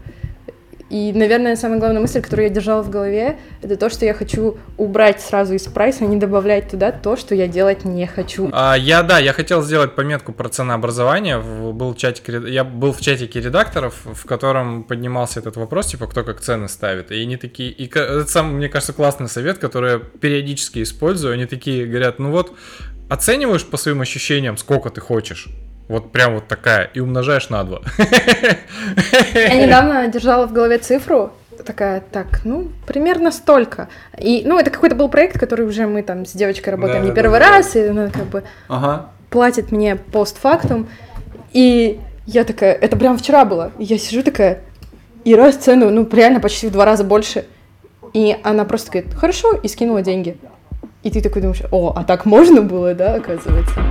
[0.90, 4.58] И, наверное, самая главная мысль, которую я держала в голове, это то, что я хочу
[4.78, 8.50] убрать сразу из прайса, не добавлять туда то, что я делать не хочу.
[8.52, 11.40] А, я, да, я хотел сделать пометку про ценообразование.
[11.40, 16.24] Был в чатике, я был в чатике редакторов, в котором поднимался этот вопрос, типа, кто
[16.24, 17.12] как цены ставит.
[17.12, 21.34] И они такие, и это сам, мне кажется, классный совет, который я периодически использую.
[21.34, 22.54] Они такие говорят, ну вот,
[23.10, 25.48] оцениваешь по своим ощущениям, сколько ты хочешь.
[25.88, 26.90] Вот прям вот такая.
[26.94, 27.82] И умножаешь на 2.
[29.34, 31.34] Я недавно держала в голове цифру,
[31.66, 33.90] такая, так, ну, примерно столько.
[34.18, 37.10] И, ну, это какой-то был проект, который уже мы там с девочкой работаем да, не
[37.10, 37.80] да, первый да, раз, да.
[37.80, 39.10] и она как бы ага.
[39.30, 40.88] платит мне постфактум.
[41.52, 43.72] И я такая, это прям вчера было.
[43.78, 44.62] И я сижу такая,
[45.26, 47.46] и раз цену, ну, реально почти в два раза больше.
[48.14, 50.38] И она просто говорит, хорошо, и скинула деньги.
[51.04, 53.82] И ты такой думаешь, о, а так можно было, да, оказывается?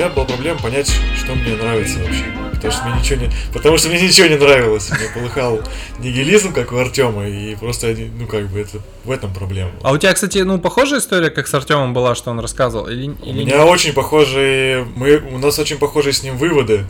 [0.00, 2.24] Например, была проблема понять, что мне нравится вообще.
[2.54, 4.90] Потому что мне ничего не, потому что мне ничего не нравилось.
[4.90, 5.60] Мне полыхал
[5.98, 9.72] нигилизм, как у Артема, и просто, ну, как бы, это в этом проблема.
[9.82, 12.86] А у тебя, кстати, ну, похожая история, как с Артемом была, что он рассказывал?
[12.88, 16.84] Или, У или меня очень похожие, мы, у нас очень похожие с ним выводы.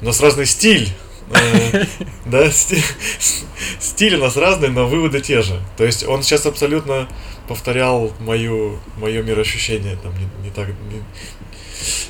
[0.00, 0.88] У нас разный стиль.
[1.30, 1.84] Э,
[2.26, 2.82] Да, сти-
[3.78, 5.60] стиль у нас разный, но выводы те же.
[5.76, 7.08] То есть он сейчас абсолютно
[7.46, 10.68] повторял мою, мое мироощущение, там, не, не так,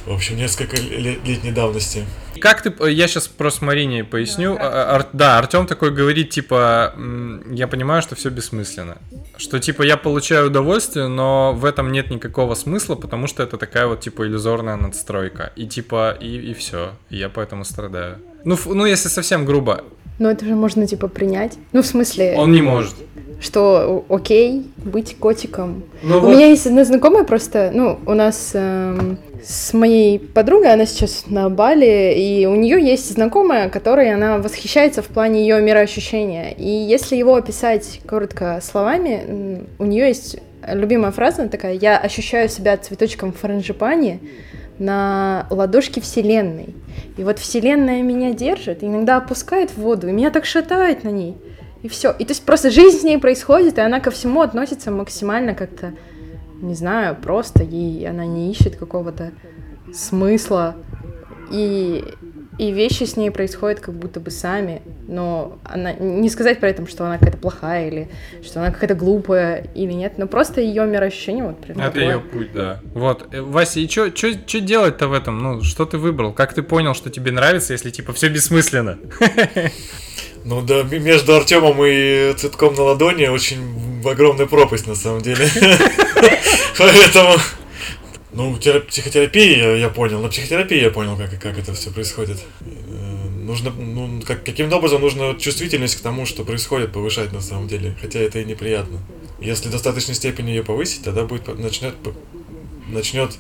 [0.07, 2.05] в общем, несколько ле- летней давности.
[2.41, 4.57] Как ты, я сейчас просто Марине поясню.
[4.59, 6.95] А, Ар- да, Артем такой говорит, типа,
[7.51, 8.99] я понимаю, что все бессмысленно.
[9.37, 13.87] Что, типа, я получаю удовольствие, но в этом нет никакого смысла, потому что это такая
[13.87, 15.53] вот, типа, иллюзорная надстройка.
[15.57, 16.93] И, типа, и, и все.
[17.11, 18.19] я поэтому страдаю.
[18.45, 19.85] Ну, ф- ну, если совсем грубо,
[20.23, 21.55] Но это же можно, типа, принять.
[21.73, 22.95] Ну, в смысле, он не может.
[23.41, 25.83] что окей быть котиком.
[26.05, 30.73] Ну, У вот- меня есть одна знакомая просто, ну, у нас эм, с моей подругой,
[30.73, 35.61] она сейчас на Бали, и у нее есть знакомая, которой она восхищается в плане ее
[35.61, 36.51] мироощущения.
[36.57, 40.37] И если его описать коротко словами, у нее есть
[40.73, 44.21] любимая фраза такая: "Я ощущаю себя цветочком франжипани
[44.79, 46.75] на ладошке Вселенной.
[47.17, 51.37] И вот Вселенная меня держит, иногда опускает в воду, и меня так шатает на ней.
[51.83, 52.13] И все.
[52.13, 55.93] И то есть просто жизнь с ней происходит, и она ко всему относится максимально как-то,
[56.61, 59.33] не знаю, просто, ей она не ищет какого-то
[59.93, 60.77] смысла.
[61.51, 62.05] И,
[62.59, 66.87] и вещи с ней происходят как будто бы сами, но она не сказать при этом,
[66.87, 68.09] что она какая-то плохая или
[68.43, 72.15] что она какая-то глупая или нет, но просто ее мироощущение вот примерно Это такое.
[72.15, 72.81] ее путь, да.
[72.95, 74.11] Вот, э, Вася, и что
[74.61, 75.39] делать-то в этом?
[75.39, 76.33] Ну, что ты выбрал?
[76.33, 78.99] Как ты понял, что тебе нравится, если типа все бессмысленно?
[80.45, 83.61] Ну да, между Артемом и цветком на ладони очень
[84.05, 85.47] огромная пропасть на самом деле.
[86.79, 87.35] Поэтому,
[88.35, 92.43] ну, терап- психотерапия я, понял, на психотерапии я понял, как, как это все происходит.
[92.61, 97.67] Э, Нужно, ну, как, каким-то образом нужно чувствительность к тому, что происходит, повышать на самом
[97.67, 99.01] деле, хотя это и неприятно.
[99.41, 101.95] Если в достаточной степени ее повысить, тогда будет начнет
[102.89, 103.37] начнет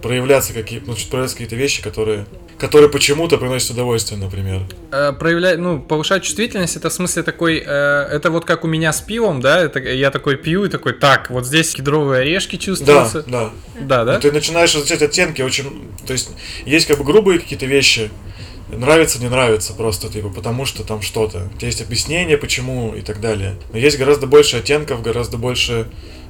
[0.00, 2.26] проявляться какие, начнут проявляться какие-то вещи, которые,
[2.62, 4.60] которые почему-то приносят удовольствие, например.
[4.92, 8.92] Э, проявлять, ну, повышать чувствительность, это в смысле такой, э, это вот как у меня
[8.92, 12.62] с пивом, да, это я такой пью и такой, так, вот здесь кедровые орешки Да,
[12.62, 13.24] чувствуются.
[13.26, 13.50] да.
[13.80, 14.14] Да, да?
[14.14, 15.90] Ну, ты начинаешь различать оттенки очень...
[16.06, 16.30] То есть,
[16.64, 18.12] есть как бы грубые какие-то вещи,
[18.68, 21.48] нравится, не нравится просто, типа, потому что там что-то.
[21.52, 23.56] У тебя есть объяснение, почему и так далее.
[23.72, 25.88] Но есть гораздо больше оттенков, гораздо больше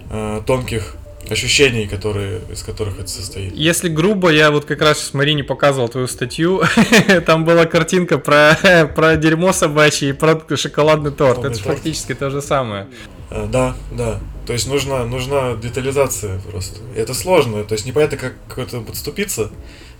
[0.09, 0.97] э, тонких
[1.31, 3.55] ощущений, которые, из которых это состоит.
[3.55, 6.63] Если грубо, я вот как раз сейчас Марине показывал твою статью,
[7.27, 8.57] там была картинка про,
[8.95, 11.37] про дерьмо собачье и про шоколадный торт.
[11.37, 11.77] Шоколадный Это торт.
[11.77, 12.89] фактически то же самое.
[13.31, 14.21] Э, да, да.
[14.47, 16.81] То есть нужна, нужна детализация просто.
[16.97, 19.51] И это сложно, то есть непонятно, как к этому подступиться,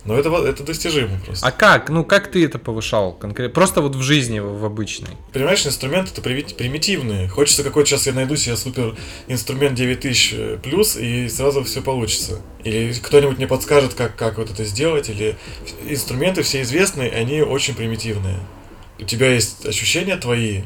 [0.05, 1.47] но это, это достижимо просто.
[1.47, 1.89] А как?
[1.89, 3.53] Ну, как ты это повышал конкретно?
[3.53, 5.11] Просто вот в жизни, в обычной.
[5.31, 7.29] Понимаешь, инструменты это примитивные.
[7.29, 8.95] Хочется какой-то сейчас я найду себе супер
[9.27, 12.41] инструмент 9000 э, плюс и сразу все получится.
[12.65, 15.09] Или кто-нибудь мне подскажет, как, как вот это сделать.
[15.09, 15.37] Или
[15.87, 18.39] инструменты все известные, они очень примитивные.
[18.99, 20.63] У тебя есть ощущения твои,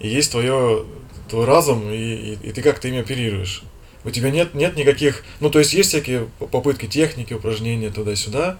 [0.00, 0.84] и есть твое,
[1.28, 3.62] твой разум, и, и, и ты как-то ими оперируешь.
[4.04, 5.24] У тебя нет, нет никаких...
[5.40, 8.58] Ну, то есть есть всякие попытки техники, упражнения туда-сюда.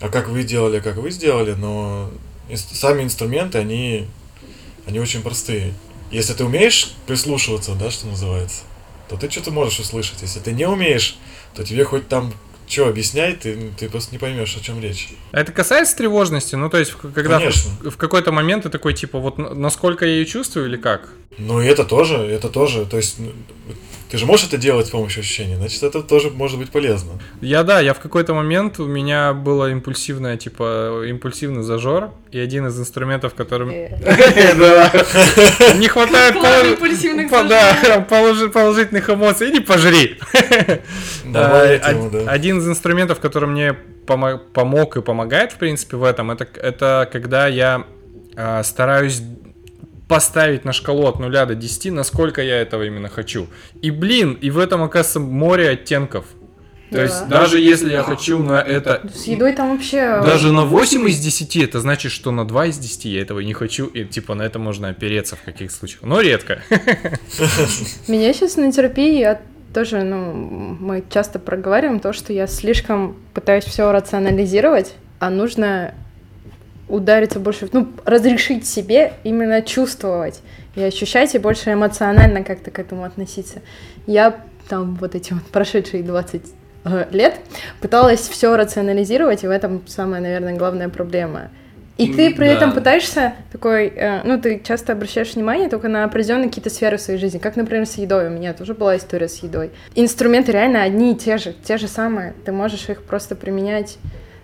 [0.00, 2.10] А как вы делали, как вы сделали, но
[2.54, 4.06] сами инструменты, они
[4.88, 5.74] они очень простые.
[6.10, 8.62] Если ты умеешь прислушиваться, да, что называется,
[9.08, 10.22] то ты что-то можешь услышать.
[10.22, 11.18] Если ты не умеешь,
[11.54, 12.32] то тебе хоть там
[12.66, 15.08] что объясняй, ты, ты просто не поймешь, о чем речь.
[15.32, 16.54] А это касается тревожности?
[16.54, 17.70] Ну, то есть, когда Конечно.
[17.80, 21.08] в, в какой-то момент ты такой, типа, вот насколько я ее чувствую или как?
[21.38, 22.84] Ну и это тоже, это тоже.
[22.84, 23.32] То есть ну,
[24.10, 27.12] ты же можешь это делать с помощью ощущений, значит, это тоже может быть полезно.
[27.40, 32.66] Я, да, я в какой-то момент, у меня было импульсивное, типа, импульсивный зажор, и один
[32.66, 33.70] из инструментов, которым...
[34.58, 34.92] Да.
[35.76, 36.34] Не хватает
[38.52, 40.18] положительных эмоций, иди пожри.
[42.26, 47.08] Один из инструментов, который мне помо- помог и помогает, в принципе, в этом, это, это
[47.12, 47.84] когда я
[48.36, 49.20] а, стараюсь
[50.08, 53.46] поставить на шкалу от 0 до 10, насколько я этого именно хочу.
[53.82, 56.24] И, блин, и в этом, оказывается, море оттенков.
[56.90, 57.02] То Да.
[57.02, 59.02] есть, даже если я хочу на это...
[59.14, 60.22] С едой там вообще...
[60.24, 63.52] Даже на 8 из 10, это значит, что на 2 из 10 я этого не
[63.52, 66.02] хочу, и типа на это можно опереться в каких случаях.
[66.02, 66.62] Но редко.
[68.08, 69.40] Меня сейчас на терапии я
[69.74, 70.32] тоже, ну,
[70.80, 75.92] мы часто проговариваем то, что я слишком пытаюсь все рационализировать, а нужно
[76.88, 80.40] удариться больше, ну, разрешить себе именно чувствовать
[80.74, 83.60] и ощущать, и больше эмоционально как-то к этому относиться.
[84.06, 84.36] Я
[84.68, 86.42] там вот эти вот прошедшие 20
[86.84, 87.34] э, лет
[87.80, 91.50] пыталась все рационализировать, и в этом самая, наверное, главная проблема.
[91.96, 92.52] И ты при Да.
[92.52, 97.00] этом пытаешься такой, э, ну, ты часто обращаешь внимание только на определенные какие-то сферы в
[97.00, 98.28] своей жизни, как, например, с едой.
[98.28, 99.72] У меня тоже была история с едой.
[99.96, 102.34] Инструменты реально одни и те же, те же самые.
[102.44, 103.98] Ты можешь их просто применять.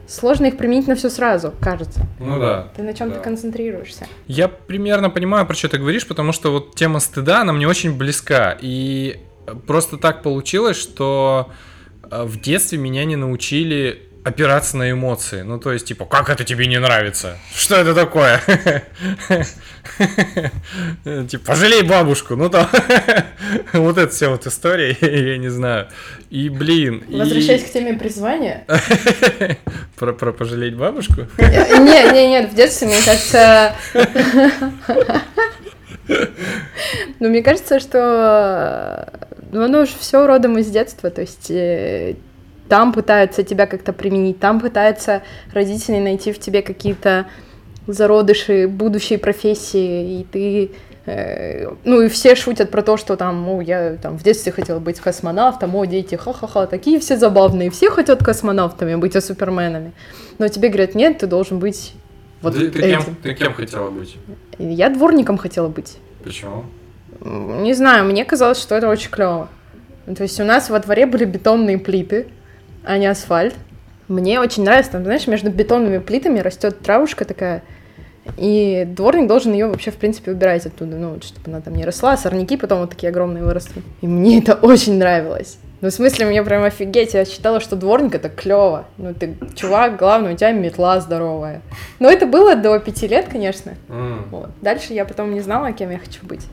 [0.06, 2.06] Сложно их применить на все сразу, кажется.
[2.20, 2.68] Ну да.
[2.76, 3.20] Ты на чем Да.
[3.20, 4.06] концентрируешься.
[4.26, 7.96] Я примерно понимаю, про что ты говоришь, потому что вот тема стыда, она мне очень
[7.96, 8.56] близка.
[8.60, 9.18] И
[9.66, 11.50] просто так получилось, что
[12.10, 15.42] э, в детстве меня не научили опираться на эмоции.
[15.42, 17.36] Ну, то есть, типа, как это тебе не нравится?
[17.54, 18.40] Что это такое?
[21.28, 22.34] Типа, пожалей бабушку.
[22.34, 22.66] Ну, там,
[23.74, 25.88] вот эта вся вот история, я не знаю.
[26.30, 27.04] И, блин...
[27.08, 28.64] Возвращаясь к теме призвания.
[29.96, 31.26] Про, пожалеть бабушку?
[31.36, 33.74] Э, Не, не, нет, в детстве, мне кажется...
[37.18, 39.08] Ну, мне кажется, что
[39.52, 42.16] ну, оно уже все родом из детства, то есть э,
[42.68, 45.22] там пытаются тебя как-то применить, там пытаются
[45.52, 47.26] родители найти в тебе какие-то
[47.86, 50.70] зародыши будущей профессии, и ты
[51.06, 54.78] э, ну и все шутят про то, что там, ну, я там в детстве хотела
[54.78, 59.92] быть космонавтом, о, дети, ха-ха-ха, такие все забавные, все хотят космонавтами быть, а суперменами.
[60.38, 61.92] Но тебе говорят, нет, ты должен быть
[62.44, 63.14] вот ты, ты кем, этим.
[63.22, 64.16] ты кем хотела быть?
[64.58, 65.96] Я дворником хотела быть.
[66.22, 66.64] Почему?
[67.22, 69.48] Не знаю, мне казалось, что это очень клево.
[70.04, 72.26] То есть у нас во дворе были бетонные плиты,
[72.84, 73.54] а не асфальт.
[74.08, 77.62] Мне очень нравится, там, знаешь, между бетонными плитами растет травушка такая,
[78.36, 81.84] и дворник должен ее вообще, в принципе, убирать оттуда, ну, вот, чтобы она там не
[81.84, 83.82] росла, а сорняки потом вот такие огромные выросли.
[84.00, 85.58] И мне это очень нравилось.
[85.80, 88.86] Ну, в смысле, мне прям офигеть, я считала, что дворник это клево.
[88.96, 91.60] Ну, ты чувак, главное, у тебя метла здоровая.
[91.98, 93.74] Но это было до пяти лет, конечно.
[93.90, 94.24] М.
[94.30, 94.50] Вот.
[94.62, 96.46] Дальше я потом не знала, кем я хочу быть.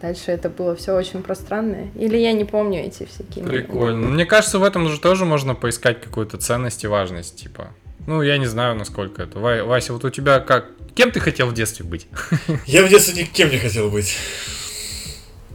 [0.00, 1.90] Дальше это было все очень пространное.
[1.94, 3.44] Или я не помню эти всякие.
[3.44, 4.08] Прикольно.
[4.08, 7.68] Мне кажется, в этом же тоже можно поискать какую-то ценность и важность, типа.
[8.06, 9.38] Ну, я не знаю, насколько это.
[9.38, 10.68] Ва- Вася, вот у тебя как?
[10.94, 12.06] Кем ты хотел в детстве быть?
[12.66, 14.16] Я в детстве никем не хотел быть.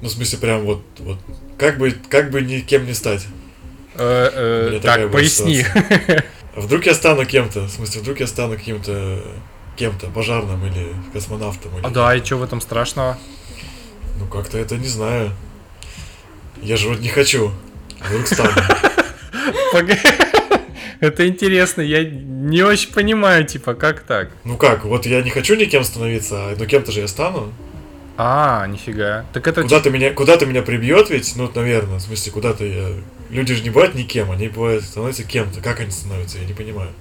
[0.02, 1.18] Ну, в смысле, прям вот, вот
[1.58, 3.26] как бы, как бы никем не стать.
[3.96, 5.66] Э, э, Так, поясни.
[6.56, 7.62] Вдруг я стану кем-то?
[7.62, 9.22] В смысле, вдруг я стану каким-то
[9.76, 11.78] кем-то, пожарным или космонавтом.
[11.78, 11.86] Или...
[11.86, 13.18] А да, и что в этом страшного?
[14.20, 15.32] Ну, как-то это не знаю.
[16.62, 17.52] Я же вот не хочу.
[18.02, 18.52] Вдруг стану.
[21.00, 24.30] Это интересно, я не очень понимаю, типа, как так?
[24.44, 27.54] Ну как, вот я не хочу никем становиться, ну кем-то же я стану.
[28.18, 29.26] А, нифига.
[29.34, 29.64] Так это...
[29.64, 32.88] Куда-то меня, куда-то меня прибьет ведь, ну, наверное, в смысле, куда-то я...
[33.30, 35.60] Люди же не бывают никем, они бывают, становятся кем-то.
[35.60, 36.92] Как они становятся, я не понимаю.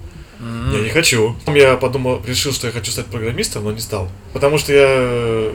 [0.41, 0.73] М.
[0.73, 1.35] Я не хочу.
[1.47, 4.09] Я подумал, решил, что я хочу стать программистом, но не стал.
[4.33, 5.53] Потому что я э,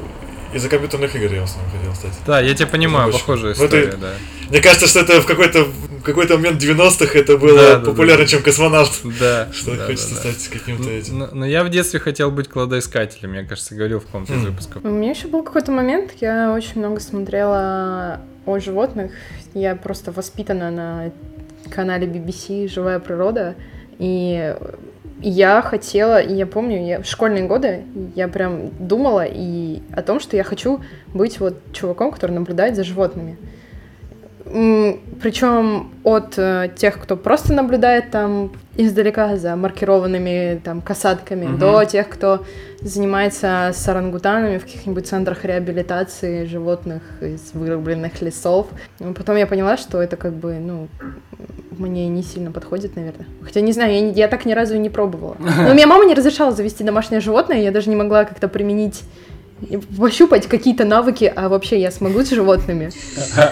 [0.52, 2.12] из-за компьютерных игр я в основном хотел стать.
[2.26, 4.12] Да, я тебя понимаю, похожая Ну, это- история, да.
[4.48, 8.26] Мне кажется, что это в какой-то в какой-то момент 90-х это было Да, да, популярнее,
[8.26, 8.30] да.
[8.30, 8.92] чем космонавт.
[9.20, 9.48] Да.
[9.52, 10.32] Что да, хочется да, да.
[10.32, 11.18] стать каким-то этим.
[11.18, 14.46] Но, но я в детстве хотел быть кладоискателем, я, кажется, говорил в каком-то из Хм.
[14.46, 14.84] выпусков.
[14.84, 19.12] У меня еще был какой-то момент, я очень много смотрела о животных.
[19.52, 21.12] Я просто воспитана на
[21.70, 23.54] канале BBC «Живая природа».
[23.98, 24.56] И
[25.22, 30.37] я хотела, я помню, я в школьные годы я прям думала и о том, что
[30.37, 30.80] я хочу
[31.12, 33.37] быть вот чуваком, который наблюдает за животными.
[34.44, 38.50] Причем от э, тех, кто просто наблюдает там
[38.84, 41.58] издалека за маркированными там касатками, Мгм.
[41.58, 42.44] до тех, кто
[42.80, 48.66] занимается с орангутанами в каких-нибудь центрах реабилитации животных из вырубленных лесов.
[48.98, 50.88] Ну, Потом я поняла, что это как бы, ну,
[51.78, 53.26] мне не сильно подходит, наверное.
[53.42, 55.36] Хотя не знаю, я, я так ни разу и не пробовала.
[55.38, 59.02] Но у меня мама не разрешала завести домашнее животное, я даже не могла как-то применить
[59.98, 62.90] пощупать какие-то навыки, а вообще я смогу с животными.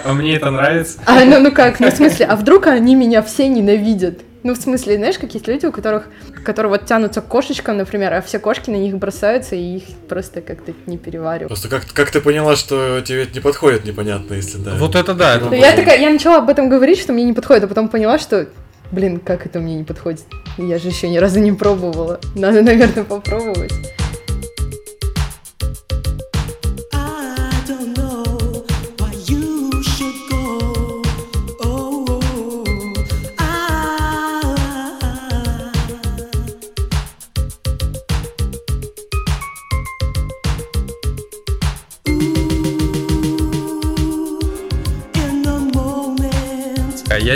[0.03, 0.99] А мне это нравится.
[1.05, 4.21] А, ну, ну как, ну в смысле, а вдруг они меня все ненавидят?
[4.41, 6.07] Ну, в смысле, знаешь, какие есть люди, у которых,
[6.45, 10.39] которые вот тянутся к кошечкам, например, а все кошки на них бросаются, и их просто
[10.39, 11.49] как-то не переваривают.
[11.49, 14.75] Просто как, как ты поняла, что тебе это не подходит, непонятно, если да.
[14.75, 17.33] Вот это да, это Ну, я такая, я начала об этом говорить, что мне не
[17.33, 18.47] подходит, а потом поняла, что,
[18.91, 20.21] блин, как это мне не подходит?
[20.57, 22.21] Я же еще ни разу не пробовала.
[22.35, 23.73] Надо, наверное, попробовать.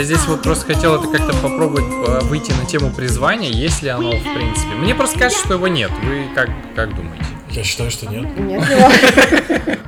[0.04, 4.10] Здесь вот просто хотел это как-то попробовать э, выйти на тему призвания, есть ли оно
[4.10, 4.74] в принципе.
[4.76, 5.90] Мне просто кажется, что его нет.
[6.02, 7.24] Вы как, как думаете?
[7.50, 8.24] Я считаю, что нет.
[8.38, 8.88] Нет его.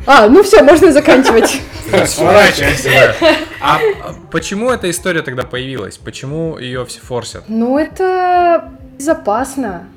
[0.06, 1.60] А, ну все, можно заканчивать.
[2.06, 3.16] Сворачивайся.
[3.60, 5.96] А а почему эта история тогда появилась?
[5.96, 7.44] Почему ее все форсят?
[7.48, 9.88] Ну, это безопасно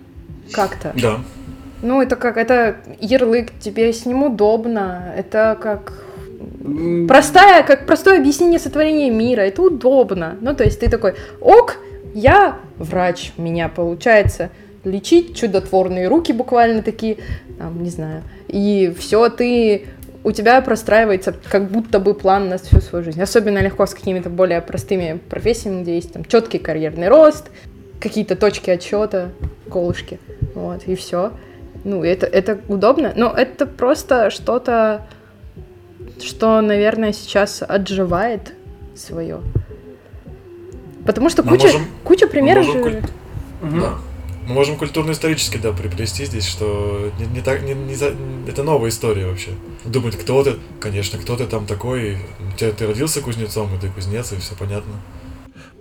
[0.51, 0.93] как-то.
[0.95, 1.19] Да.
[1.83, 5.93] Ну, это как, это ярлык, тебе с ним удобно, это как
[7.07, 10.37] простая, как простое объяснение сотворения мира, это удобно.
[10.41, 11.77] Ну, то есть ты такой, ок,
[12.13, 14.49] я врач, у меня получается
[14.83, 17.17] лечить чудотворные руки буквально такие,
[17.57, 19.87] там, не знаю, и все, ты
[20.23, 23.21] у тебя простраивается как будто бы план на всю свою жизнь.
[23.21, 27.49] Особенно легко с какими-то более простыми профессиями, где есть там четкий карьерный рост,
[27.99, 29.29] какие-то точки отсчета,
[29.71, 30.19] колышки,
[30.55, 31.31] вот, и все.
[31.85, 35.07] Ну, это, это удобно, но это просто что-то,
[36.23, 38.53] что, наверное, сейчас отживает
[38.95, 39.39] свое.
[41.05, 42.89] Потому что Мы куча, можем- куча примеров можем же...
[43.01, 43.09] куль-
[43.81, 43.95] Да.
[44.47, 48.15] Мы можем культурно-исторически, да, приплести здесь, что не, не так, не, не за-
[48.47, 49.51] это новая история вообще.
[49.85, 52.17] Думать, кто ты, конечно, кто ты там такой,
[52.57, 54.93] ты, ты родился кузнецом, и ты кузнец, и все понятно.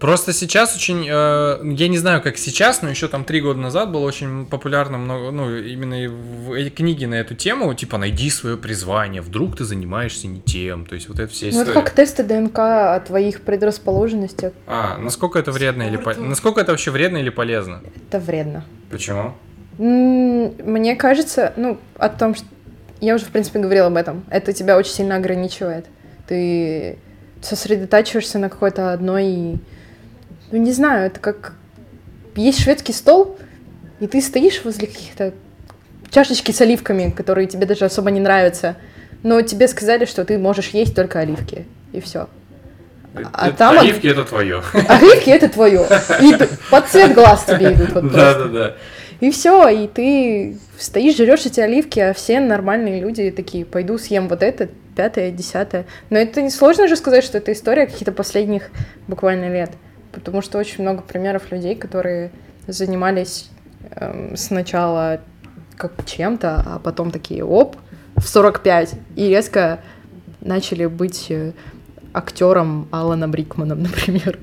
[0.00, 3.90] Просто сейчас очень, э, я не знаю, как сейчас, но еще там три года назад
[3.90, 8.30] было очень популярно много, ну, именно и в, эти книги на эту тему, типа, найди
[8.30, 11.90] свое призвание, вдруг ты занимаешься не тем, то есть вот это все Ну, это как
[11.90, 14.52] тесты ДНК о твоих предрасположенностях.
[14.68, 17.80] А, насколько это вредно или по- насколько это вообще вредно или полезно?
[18.08, 18.64] Это вредно.
[18.90, 19.34] Почему?
[19.78, 22.44] Мне кажется, ну, о том, что...
[23.00, 24.24] Я уже, в принципе, говорила об этом.
[24.28, 25.86] Это тебя очень сильно ограничивает.
[26.26, 26.98] Ты
[27.42, 29.58] сосредотачиваешься на какой-то одной...
[30.50, 31.54] Ну, не знаю, это как...
[32.34, 33.36] Есть шведский стол,
[34.00, 35.32] и ты стоишь возле каких-то
[36.10, 38.76] чашечки с оливками, которые тебе даже особо не нравятся,
[39.22, 42.28] но тебе сказали, что ты можешь есть только оливки, и все.
[43.32, 44.62] А Это- там оливки это твое.
[44.88, 45.86] Оливки это твое.
[46.20, 46.34] И
[46.70, 47.92] под цвет глаз тебе идут.
[47.92, 48.74] вот Да, да, да.
[49.20, 54.28] И все, и ты стоишь, жрешь эти оливки, а все нормальные люди такие, пойду съем
[54.28, 55.86] вот это, пятое, десятое.
[56.10, 58.70] Но это не сложно же сказать, что это история каких-то последних
[59.08, 59.70] буквально лет.
[60.12, 62.30] Потому что очень много примеров людей, которые
[62.66, 63.50] занимались
[63.92, 65.20] эм, сначала
[65.76, 67.76] как чем-то, а потом такие, оп,
[68.16, 69.80] в 45, и резко
[70.40, 71.52] начали быть э,
[72.12, 74.38] актером Алана Брикманом, например.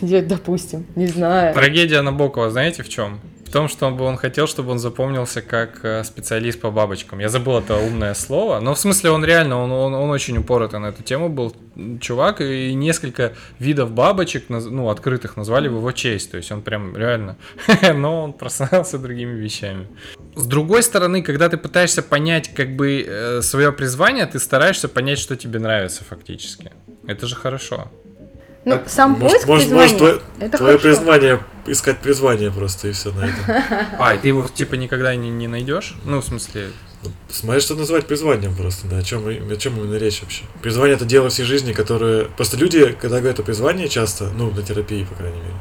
[0.26, 1.54] Допустим, не знаю.
[1.54, 3.20] Трагедия Набокова, знаете в чем?
[3.52, 7.18] Том, что он, он хотел, чтобы он запомнился как э, специалист по бабочкам.
[7.18, 10.80] Я забыл это умное слово, но в смысле он реально, он, он, он очень упоротый
[10.80, 11.54] на эту тему был
[12.00, 16.96] чувак, и несколько видов бабочек, ну, открытых, назвали в его честь, то есть он прям
[16.96, 17.36] реально,
[17.94, 19.86] но он прославился другими вещами.
[20.34, 25.36] С другой стороны, когда ты пытаешься понять как бы свое призвание, ты стараешься понять, что
[25.36, 26.72] тебе нравится фактически.
[27.06, 27.90] Это же хорошо.
[28.64, 30.96] Ну, сам Может, поиск может, призвания, может, твое, это твое хорошо.
[30.96, 33.64] призвание искать призвание просто, и все на этом.
[33.98, 35.94] А, и ты его типа никогда не, не найдешь?
[36.04, 36.70] Ну, в смысле,
[37.28, 40.42] Смотри, что называть призванием просто, да, о чем, о чем именно речь вообще.
[40.62, 42.26] Призвание это дело всей жизни, которое...
[42.26, 45.54] Просто люди, когда говорят о призвании часто, ну, на терапии, по крайней мере.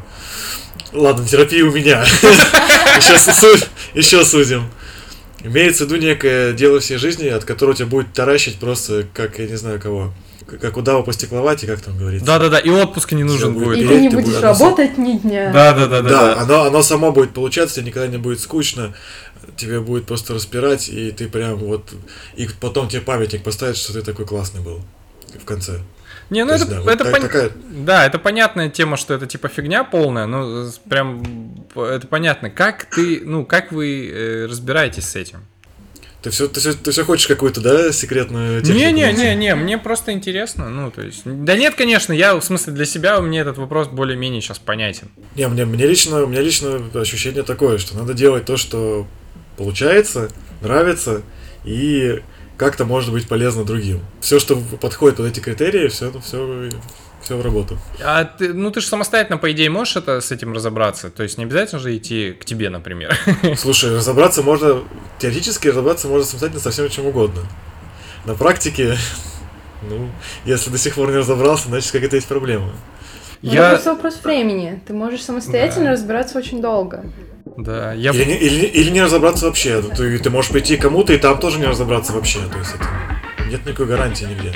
[0.93, 2.03] Ладно, терапия у меня.
[3.95, 4.69] Еще судим.
[5.43, 9.47] Имеется в виду некое дело всей жизни, от которого тебя будет таращить просто, как, я
[9.47, 10.13] не знаю кого,
[10.59, 12.25] как удава по стекловате, как там говорится.
[12.25, 13.77] Да-да-да, и отпуск не нужен будет.
[13.77, 15.51] И ты не ты будешь будешь- работать ни дня.
[15.53, 16.09] Да-да-да-да.
[16.09, 18.93] Да, оно, оно само будет получаться, тебе никогда не будет скучно,
[19.57, 21.93] тебе будет просто распирать, и ты прям вот...
[22.35, 24.81] И потом тебе памятник поставят, что ты такой классный был
[25.39, 25.79] в конце.
[26.29, 28.95] Не, ну То это, есть, да, вот это так- пон- такая- да, это понятная тема,
[28.95, 31.23] что это типа фигня полная, но с- прям
[31.75, 32.49] это понятно.
[32.49, 35.39] Как ты, ну, как вы э, разбираетесь с этим?
[36.21, 38.79] Ты все, ты, все, ты все хочешь какую-то, да, секретную технику?
[38.79, 38.95] найти?
[38.95, 41.23] Не-не-не-не, мне просто интересно, ну, то есть...
[41.25, 45.07] Да нет, конечно, я, в смысле, для себя мне этот вопрос более-менее сейчас понятен.
[45.35, 49.07] Не, мне, мне лично, у меня лично ощущение такое, что надо делать то, что
[49.57, 50.29] получается,
[50.61, 51.23] нравится,
[51.63, 52.21] и
[52.55, 54.01] как-то может быть полезно другим.
[54.19, 56.69] Все, что подходит под эти критерии, все, все,
[57.31, 57.77] все в работу.
[58.03, 61.09] А ты, ну, ты же самостоятельно, по идее, можешь это, с этим разобраться?
[61.09, 63.17] То есть не обязательно же идти к тебе, например.
[63.57, 64.81] Слушай, разобраться можно,
[65.19, 67.41] теоретически разобраться можно самостоятельно со всем чем угодно.
[68.25, 68.97] На практике,
[69.89, 70.09] ну,
[70.45, 72.71] если до сих пор не разобрался, значит какая-то есть проблема.
[73.43, 73.69] Это Я...
[73.71, 74.81] просто вопрос времени.
[74.85, 75.91] Ты можешь самостоятельно Да.
[75.93, 77.05] разбираться очень долго.
[77.57, 78.11] Да, я...
[78.11, 79.81] Или, не- или, или не разобраться вообще.
[79.81, 82.39] Ты, ты можешь прийти кому-то и там тоже не разобраться вообще.
[82.51, 84.53] То есть это нет никакой гарантии нигде.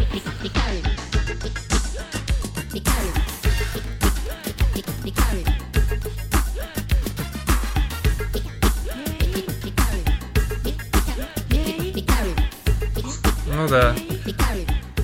[13.56, 13.95] Ну да.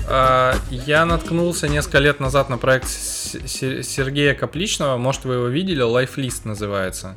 [0.08, 6.42] А, Я наткнулся несколько лет назад на проект Сергея Капличного, может вы его видели, Lifelist
[6.44, 7.16] называется.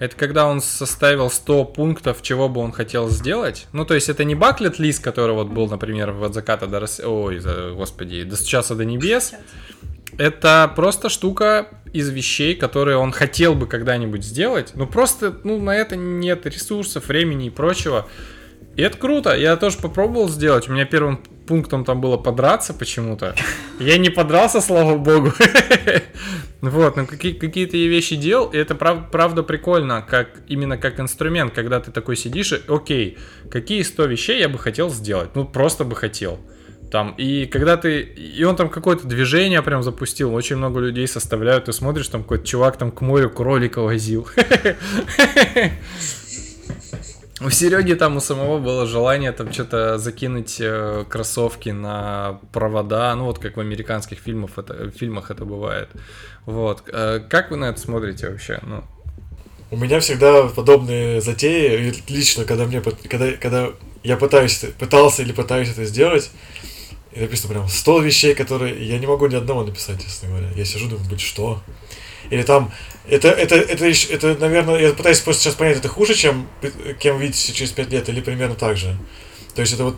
[0.00, 3.68] Это когда он составил 100 пунктов, чего бы он хотел сделать.
[3.72, 7.00] Ну, то есть это не баклет лист, который вот был, например, от заката до рас...
[7.04, 7.40] Ой,
[7.74, 9.34] господи, достучаться до небес.
[10.18, 14.72] Это просто штука из вещей, которые он хотел бы когда-нибудь сделать.
[14.74, 18.08] Ну, просто, ну, на это нет ресурсов, времени и прочего.
[18.76, 19.36] И это круто.
[19.36, 20.68] Я тоже попробовал сделать.
[20.68, 23.34] У меня первым пунктом там было подраться почему-то.
[23.78, 25.32] Я не подрался, слава богу.
[26.60, 31.00] Вот, ну какие- какие-то я вещи делал, и это прав- правда прикольно, как именно как
[31.00, 33.18] инструмент, когда ты такой сидишь и, окей,
[33.50, 35.30] какие 100 вещей я бы хотел сделать?
[35.34, 36.38] Ну, просто бы хотел.
[36.92, 41.64] Там, и когда ты, и он там какое-то движение прям запустил, очень много людей составляют,
[41.64, 44.28] ты смотришь, там какой-то чувак там к морю кролика возил.
[47.44, 53.24] У Сереги там у самого было желание там что-то закинуть э, кроссовки на провода, ну
[53.24, 55.88] вот как в американских фильмах это, фильмах это бывает.
[56.46, 56.84] Вот.
[56.86, 58.60] Э, как вы на это смотрите вообще?
[58.62, 58.84] Ну,
[59.72, 63.70] У меня всегда подобные затеи, лично, когда мне, когда, когда
[64.04, 66.30] я пытаюсь, пытался или пытаюсь это сделать,
[67.12, 70.48] и написано прям 100 вещей, которые я не могу ни одного написать, честно говоря.
[70.54, 71.60] Я сижу, думаю, быть что?
[72.32, 72.72] Или там,
[73.06, 76.48] это, это, это, ещё- это, наверное, я пытаюсь просто сейчас понять, это хуже, чем
[76.98, 78.96] кем видите через 5 лет, или примерно так же.
[79.54, 79.96] То есть это вот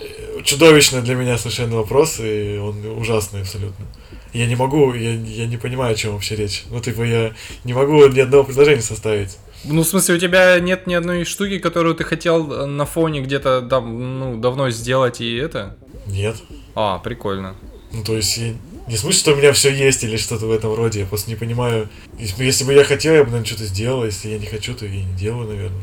[0.00, 3.84] э, чудовищный для меня совершенно вопрос, и он ужасный абсолютно.
[4.32, 6.62] Я не могу, я, я не понимаю, о чем вообще речь.
[6.70, 7.32] Ну, типа, я
[7.64, 9.36] не могу ни одного предложения составить.
[9.64, 13.22] ну, в смысле, у тебя нет ни одной штуки, которую ты хотел э, на фоне
[13.22, 15.76] где-то там, ну, давно сделать и это?
[16.06, 16.36] Нет.
[16.76, 17.56] А, прикольно.
[17.92, 18.54] Ну, то есть, я
[18.88, 21.00] не в смысле, что у меня все есть или что-то в этом роде.
[21.00, 21.88] Я просто не понимаю.
[22.18, 24.04] Если, бы- я хотел, я бы, наверное, что-то сделал.
[24.04, 25.82] Если я не хочу, то я и не делаю, наверное.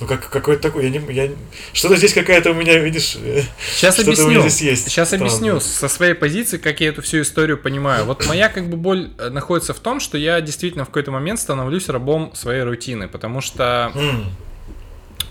[0.00, 1.12] Ну, как, какой-то такой, я не...
[1.14, 1.30] Я...
[1.72, 3.16] Что-то здесь какая-то у меня, видишь...
[3.76, 4.30] Сейчас Что-то у объясню.
[4.30, 5.28] меня здесь есть Сейчас странное.
[5.28, 8.04] объясню со своей позиции, как я эту всю историю понимаю.
[8.04, 11.38] Вот моя как бы боль э, находится в том, что я действительно в какой-то момент
[11.38, 14.24] становлюсь рабом своей рутины, потому что м,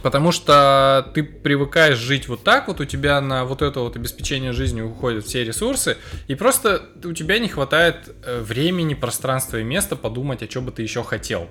[0.04, 4.52] Потому что ты привыкаешь жить вот так, вот у тебя на вот это вот обеспечение
[4.52, 5.98] жизни уходят все ресурсы,
[6.28, 10.72] и просто у тебя не хватает э, времени, пространства и места подумать, о чем бы
[10.72, 11.48] ты еще хотел.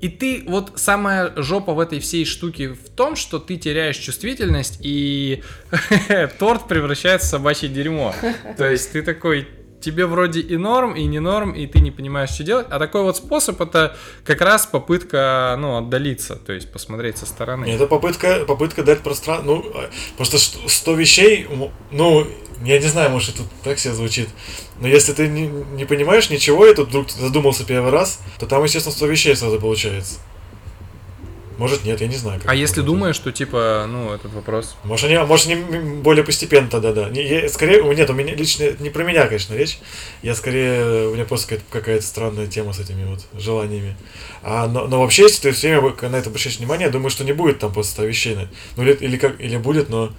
[0.00, 4.78] И ты, вот самая жопа в этой всей штуке в том, что ты теряешь чувствительность,
[4.82, 5.42] и
[6.38, 8.14] торт превращается в собачье дерьмо.
[8.58, 9.48] То есть ты такой,
[9.84, 12.66] тебе вроде и норм, и не норм, и ты не понимаешь, что делать.
[12.70, 17.66] А такой вот способ это как раз попытка, ну, отдалиться, то есть посмотреть со стороны.
[17.66, 19.44] Это попытка, попытка дать пространство.
[19.46, 21.46] Ну, э, просто ш- 100 вещей,
[21.90, 22.26] ну,
[22.64, 24.28] я не знаю, может, это так себе звучит.
[24.80, 28.62] Но если ты не, не понимаешь ничего, и тут вдруг задумался первый раз, то там,
[28.64, 30.18] естественно, 100 вещей сразу получается.
[31.58, 32.40] Может, нет, я не знаю.
[32.40, 34.76] как А если думаешь, что типа, ну, этот вопрос.
[34.84, 35.56] Может, они, может, они
[36.02, 37.08] более постепенно тогда, да.
[37.10, 39.78] Не, я- скорее, нет, у меня лично, не про меня, конечно, речь.
[40.22, 43.96] Я скорее, у меня просто какая-то, странная тема с этими вот желаниями.
[44.42, 47.24] А, но, но вообще, если ты все время на это обращаешь внимание, я думаю, что
[47.24, 48.38] не будет там просто 100 вещей.
[48.76, 50.12] Ну, или, или, как, или будет, но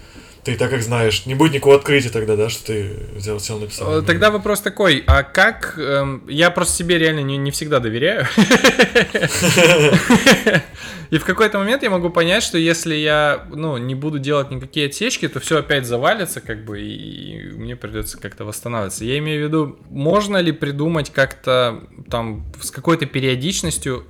[0.45, 1.25] ты так как знаешь.
[1.25, 3.99] Не будет никакого открытия тогда, да, что ты взял, сел, написал.
[3.99, 5.73] Э, Тогда вопрос такой, а как...
[5.79, 8.27] эм, я просто себе реально не, не всегда доверяю.
[11.09, 14.87] И в какой-то момент я могу понять, что если я, ну, не буду делать никакие
[14.87, 19.05] отсечки, то все опять завалится, как бы, и мне придется как-то восстанавливаться.
[19.05, 24.05] Я имею в виду, можно ли придумать как-то там с какой-то периодичностью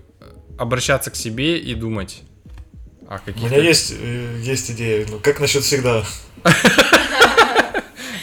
[0.57, 2.23] обращаться к себе и думать
[3.08, 5.06] о У меня есть, э, есть идея.
[5.10, 6.03] Ну, как насчет всегда?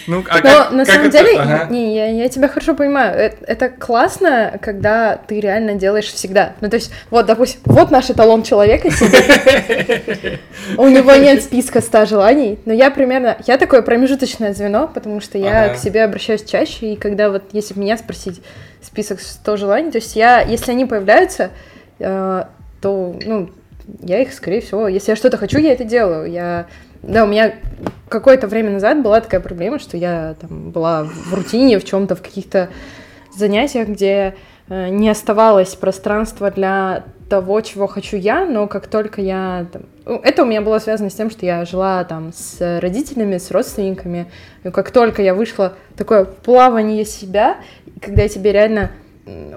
[0.09, 1.67] Ну, а Но как- на как самом это- деле, Ага.
[1.71, 3.17] не, я, я тебя хорошо понимаю.
[3.17, 6.55] Э- Это, классно, когда ты реально делаешь всегда.
[6.61, 10.41] Ну, то есть, вот, допустим, вот наш эталон человека сидит.
[10.77, 13.37] У него нет списка 100 желаний, но я примерно...
[13.47, 15.75] Я такое промежуточное звено, потому что я Ага.
[15.75, 18.43] к себе обращаюсь чаще, и когда вот, если меня спросить
[18.83, 21.51] список 100 желаний, то есть я, если они появляются,
[22.01, 22.45] э,
[22.81, 23.51] то, ну,
[24.01, 26.31] я их, скорее всего, если я что-то хочу, я это делаю.
[26.31, 26.67] Я,
[27.03, 27.55] да, у меня
[28.09, 32.23] какое-то время назад была такая проблема, что я там была в рутине, в чем-то, в
[32.23, 32.69] каких-то
[33.37, 34.35] занятиях, где
[34.69, 39.67] э, не оставалось пространства для того, чего хочу я, но как только я...
[39.73, 43.39] там, ну, это у меня было связано с тем, что я жила там с родителями,
[43.39, 44.31] с родственниками,
[44.65, 47.57] и как только я вышла такое плавание себя,
[48.01, 48.91] когда тебе реально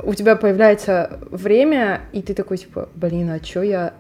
[0.03, 3.93] у тебя появляется время, и ты такой, типа, блин, а чё я...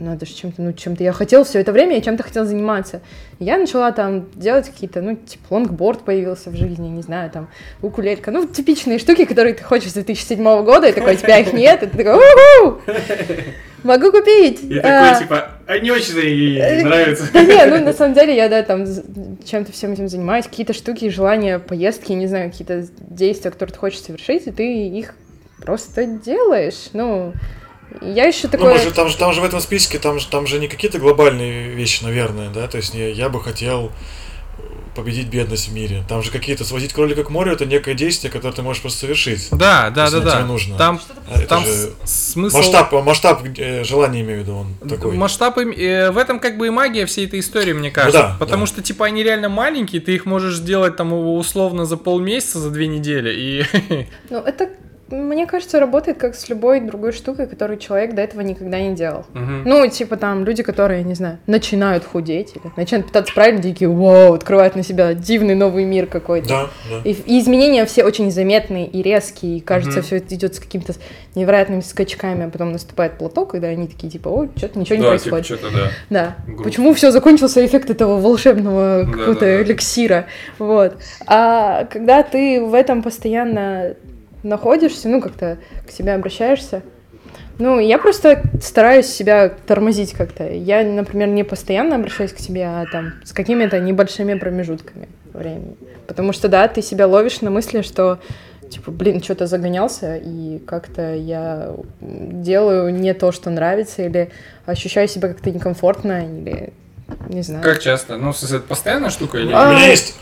[0.00, 3.00] Надо же чем-то, ну, чем-то я хотел все это время, я чем-то хотел заниматься.
[3.38, 7.48] И я начала там делать какие-то, ну, типа, лонгборд появился в жизни, не знаю, там,
[7.82, 11.52] укулелька, ну, типичные штуки, которые ты хочешь с 2007 года, и такой, у тебя их
[11.52, 12.80] нет, и ты такой, уху!
[13.82, 14.62] Могу купить!
[14.64, 17.28] И А, такой, типа, а не очень ей э, нравится.
[17.32, 18.84] Да не, ну на самом деле я, да, там
[19.44, 24.00] чем-то всем этим занимаюсь, какие-то штуки, желания, поездки, не знаю, какие-то действия, которые ты хочешь
[24.00, 25.14] совершить, и ты их
[25.62, 26.88] просто делаешь.
[26.92, 27.32] Ну,
[28.00, 28.72] Я еще Ну, такое...
[28.72, 31.70] может, там же, там же в этом списке, там же, там же не какие-то глобальные
[31.70, 33.90] вещи, наверное, да, то есть не, я бы хотел
[34.98, 36.02] победить бедность в мире.
[36.08, 39.48] Там же какие-то свозить кролика к морю это некое действие, которое ты можешь просто совершить.
[39.52, 40.32] Да, да, да, да.
[40.32, 40.76] тебе нужно.
[40.76, 42.56] Там, А это там же смысл...
[42.56, 45.14] масштаб, масштаб э, желания имею в виду он такой.
[45.14, 48.18] Масштаб э, в этом как бы и магия всей этой истории, мне кажется.
[48.18, 48.66] да, потому да.
[48.66, 52.88] что, типа, они реально маленькие, ты их можешь сделать там условно за полмесяца, за две
[52.88, 53.32] недели.
[53.32, 53.66] И
[54.30, 54.68] Ну, это,
[55.10, 59.24] мне кажется, работает как с любой другой штукой, которую человек до этого никогда не делал.
[59.34, 59.62] Мгм.
[59.64, 64.34] Ну, типа там люди, которые, не знаю, начинают худеть или начинают питаться правильно, такие, вау,
[64.34, 66.48] открывают на себя дивный новый мир какой-то.
[66.48, 67.08] Да, да.
[67.08, 70.06] И, и изменения все очень заметные и резкие, и кажется, Мгм.
[70.06, 70.94] все это идет с какими-то
[71.34, 75.16] невероятными скачками, а потом наступает плато, когда они такие, типа, ой, что-то ничего не Да,
[75.18, 75.46] типа, происходит.
[75.46, 75.90] что-то, да.
[76.10, 76.36] Да.
[76.46, 76.64] Грустно.
[76.64, 79.62] Почему все закончился эффект этого волшебного какого-то да, да.
[79.62, 80.26] эликсира?
[80.58, 80.96] Вот.
[81.26, 83.94] А когда ты в этом постоянно
[84.42, 86.82] находишься, ну, как-то к себе обращаешься,
[87.58, 90.48] ну, я просто стараюсь себя тормозить как-то.
[90.48, 95.76] Я, например, не постоянно обращаюсь к себе, а там с какими-то небольшими промежутками времени.
[96.06, 98.20] Потому что, да, ты себя ловишь на мысли, что
[98.70, 104.30] типа, блин, что-то загонялся, и как-то я делаю не то, что нравится, или
[104.66, 106.72] ощущаю себя как-то некомфортно, или
[107.28, 107.64] не знаю.
[107.64, 108.18] Как часто?
[108.18, 109.52] Ну, с- это постоянная штука или...
[109.54, 110.16] А, есть,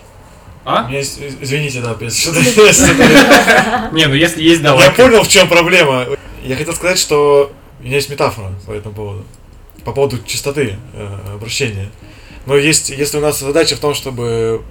[0.69, 0.89] А?
[0.89, 2.41] меня есть, извините, да, опять что-то.
[3.93, 4.87] Не, ну если есть, давай.
[4.87, 6.07] Я понял, в чем проблема.
[6.43, 9.25] Я хотел сказать, что у меня есть метафора по этому поводу.
[9.85, 11.89] По поводу чистоты э, обращения.
[12.47, 14.65] Но есть, если у нас задача в том, чтобы...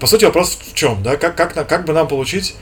[0.00, 1.16] По сути, вопрос в чем, да?
[1.16, 2.56] Как, как, как бы нам получить...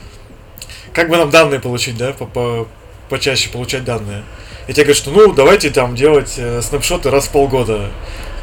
[0.93, 2.13] Как бы нам данные получить, да?
[2.13, 2.67] По, по,
[3.09, 4.23] почаще получать данные.
[4.67, 7.89] И тебе говорят, что ну, давайте там делать э, снапшоты раз в полгода.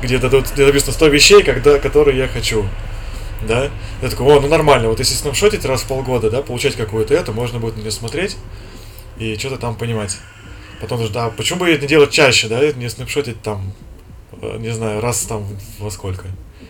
[0.03, 2.65] Где-то тут где написано 100 вещей, когда, которые я хочу.
[3.47, 3.71] Да?
[4.03, 7.33] Я такой, о, ну нормально, вот если снапшотить раз в полгода, да, получать какую-то это,
[7.33, 8.37] можно будет на нее смотреть
[9.19, 10.19] и что-то там понимать.
[10.81, 13.73] Потом даже, да, почему бы это делать чаще, да, не снапшотить там,
[14.43, 15.47] э, не знаю, раз там
[15.79, 16.27] во сколько.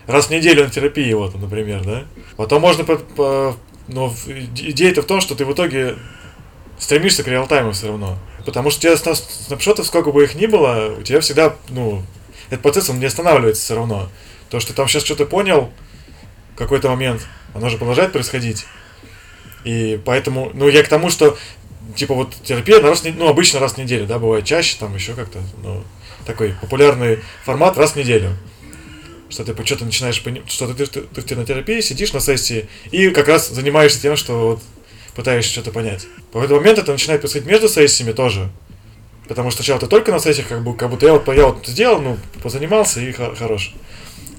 [0.07, 2.05] Раз в неделю на терапии, вот, например, да.
[2.37, 3.57] Потом можно, по- по-
[3.87, 5.95] но идея-то в том, что ты в итоге
[6.77, 8.17] стремишься к реалтайму все равно.
[8.45, 12.03] Потому что у тебя сна- снапшотов, сколько бы их ни было, у тебя всегда, ну,
[12.49, 14.09] этот процесс, он не останавливается все равно.
[14.49, 15.71] То, что ты там сейчас что-то понял,
[16.55, 18.65] какой-то момент, оно же продолжает происходить.
[19.63, 21.37] И поэтому, ну, я к тому, что,
[21.95, 25.13] типа, вот терапия на раз, ну, обычно раз в неделю, да, бывает чаще, там еще
[25.13, 25.83] как-то, ну,
[26.25, 28.35] такой популярный формат раз в неделю.
[29.29, 33.09] Что ты что-то начинаешь понимать, что ты, ты, ты, на терапии сидишь на сессии и
[33.09, 34.63] как раз занимаешься тем, что вот
[35.15, 36.05] пытаешься что-то понять.
[36.31, 38.49] В этот момент это начинает происходить между сессиями тоже.
[39.27, 41.65] Потому что сначала ты только на сессиях, как, бы, как будто я вот, я вот
[41.65, 43.73] сделал, ну, позанимался и хо- хорош.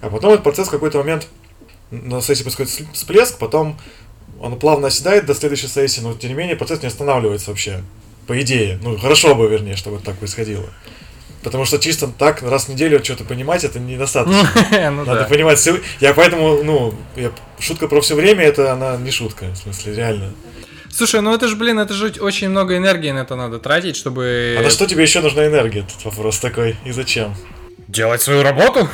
[0.00, 1.26] А потом этот процесс в какой-то момент
[1.90, 3.78] на сессии происходит всплеск, потом
[4.40, 7.82] он плавно оседает до следующей сессии, но тем не менее процесс не останавливается вообще.
[8.26, 8.78] По идее.
[8.82, 10.64] Ну, хорошо бы, вернее, чтобы так происходило.
[11.42, 14.50] Потому что чисто так раз в неделю что-то понимать, это недостаточно.
[14.90, 15.24] Ну Надо да.
[15.26, 15.80] понимать все.
[16.00, 17.30] Я поэтому, ну, я-
[17.60, 20.32] шутка про все время, это она не шутка, в смысле, реально.
[20.90, 24.56] Слушай, ну это же, блин, это же очень много энергии на это надо тратить, чтобы
[24.58, 25.82] А на что тебе еще нужна энергия?
[25.82, 26.76] Тут вопрос такой.
[26.84, 27.36] И зачем?
[27.88, 28.88] Делать свою работу.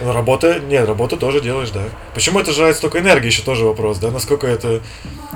[0.00, 1.82] Ну, Работа, нет, работу тоже делаешь, да.
[2.14, 4.80] Почему это жрает столько энергии, еще тоже вопрос, да, насколько это...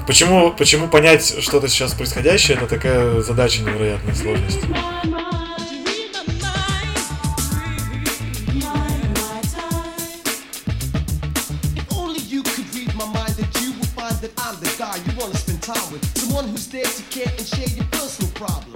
[0.06, 4.66] Почему, почему понять что-то сейчас происходящее, это такая задача невероятной сложности.
[16.14, 18.75] Someone who's there to care and share your personal problems.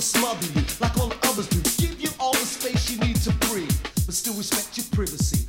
[0.00, 1.60] Never smother you like all the others do.
[1.76, 3.76] Give you all the space you need to breathe,
[4.06, 5.46] but still respect your privacy.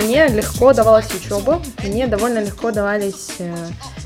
[0.00, 3.54] Мне легко давалась учеба, мне довольно легко давались э,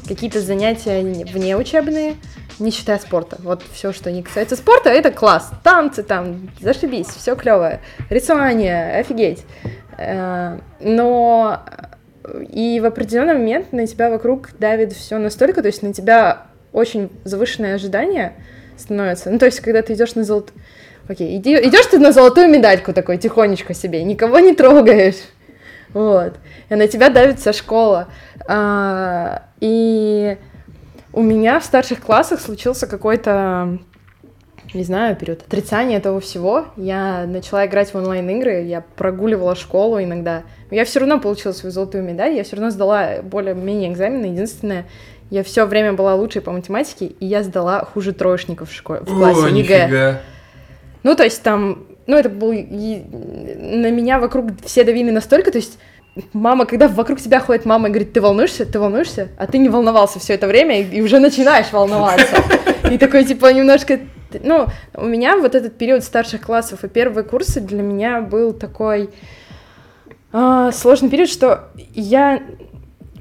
[0.06, 2.16] какие-то занятия вне учебные,
[2.58, 3.38] не считая спорта.
[3.40, 5.50] Вот все, что не касается спорта, это класс.
[5.62, 7.80] Танцы там, зашибись, все клевое.
[8.10, 9.44] Рисование, офигеть.
[9.98, 11.95] Э, Но э,
[12.50, 17.10] и в определенный момент на тебя вокруг давит все настолько, то есть на тебя очень
[17.24, 18.34] завышенное ожидание
[18.76, 19.30] становится.
[19.30, 20.52] Ну, то есть, когда ты идешь на золот...
[21.08, 25.22] Окей, иди, идешь ты на золотую медальку такой тихонечко себе, никого не трогаешь.
[25.94, 26.34] Вот.
[26.68, 28.08] И на тебя давит вся школа.
[28.46, 30.36] А, и
[31.12, 33.78] у меня в старших классах случился какой-то,
[34.74, 36.66] не знаю, период отрицания этого всего.
[36.76, 40.42] Я начала играть в онлайн-игры, я прогуливала школу иногда.
[40.70, 44.26] Я все равно получила свою золотую медаль, я все равно сдала более-менее экзамены.
[44.26, 44.86] Единственное,
[45.30, 49.06] я все время была лучшей по математике, и я сдала хуже троечников в, школе, в
[49.16, 49.84] классе О, ЕГЭ.
[49.84, 50.20] нифига.
[51.02, 52.52] Ну, то есть там, ну, это был...
[52.52, 53.02] и-
[53.58, 55.78] На меня вокруг все давили настолько, то есть
[56.32, 59.68] мама, когда вокруг тебя ходит мама и говорит, ты волнуешься, ты волнуешься, а ты не
[59.68, 62.36] волновался все это время и, и уже начинаешь волноваться.
[62.90, 64.00] И такой, типа, немножко...
[64.42, 69.10] Ну, у меня вот этот период старших классов и первые курсы для меня был такой
[70.32, 72.42] э, сложный период, что я...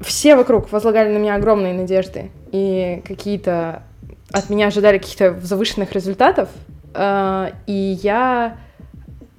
[0.00, 3.82] Все вокруг возлагали на меня огромные надежды и какие-то...
[4.30, 6.48] От меня ожидали каких-то завышенных результатов,
[6.94, 8.58] э, и я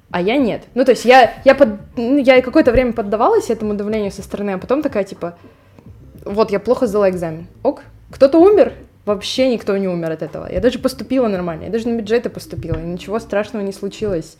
[0.09, 0.63] а я нет.
[0.73, 4.51] Ну, то есть я, я, под, ну, я какое-то время поддавалась этому давлению со стороны,
[4.51, 5.37] а потом такая, типа,
[6.23, 7.47] вот, я плохо сдала экзамен.
[7.63, 8.73] Ок, кто-то умер,
[9.05, 10.51] вообще никто не умер от этого.
[10.51, 14.37] Я даже поступила нормально, я даже на бюджеты поступила, и ничего страшного не случилось.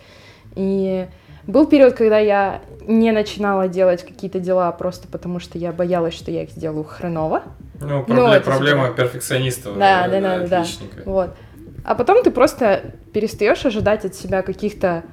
[0.56, 1.06] И
[1.48, 6.32] был период, когда я не начинала делать какие-то дела просто потому, что я боялась, что
[6.32, 7.44] я их сделаю хреново.
[7.80, 8.98] Ну, проблема, ну, проблема типа...
[8.98, 9.78] перфекционистов.
[9.78, 10.66] Да, да, да, да, да.
[11.06, 11.36] Вот.
[11.84, 15.04] А потом ты просто перестаешь ожидать от себя каких-то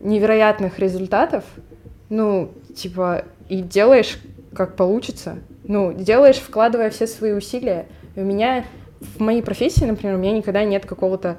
[0.00, 1.44] невероятных результатов,
[2.08, 4.18] ну, типа, и делаешь
[4.54, 5.38] как получится.
[5.64, 7.86] Ну, делаешь, вкладывая все свои усилия.
[8.16, 8.64] И у меня
[9.00, 11.36] в моей профессии, например, у меня никогда нет какого-то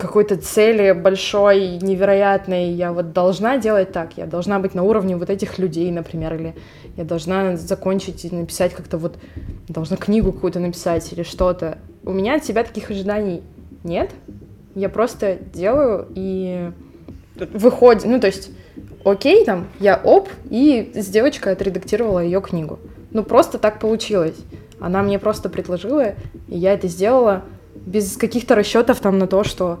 [0.00, 5.30] какой-то цели большой, невероятной, я вот должна делать так, я должна быть на уровне вот
[5.30, 6.54] этих людей, например, или
[6.96, 9.16] я должна закончить и написать как-то вот,
[9.68, 11.78] должна книгу какую-то написать или что-то.
[12.02, 13.42] У меня от себя таких ожиданий
[13.84, 14.10] нет,
[14.74, 16.72] я просто делаю и
[17.36, 18.50] выходит, ну, то есть,
[19.04, 22.78] окей, там, я оп, и с девочкой отредактировала ее книгу.
[23.10, 24.36] Ну, просто так получилось.
[24.78, 26.14] Она мне просто предложила,
[26.48, 27.42] и я это сделала
[27.90, 29.80] без каких-то расчетов там на то, что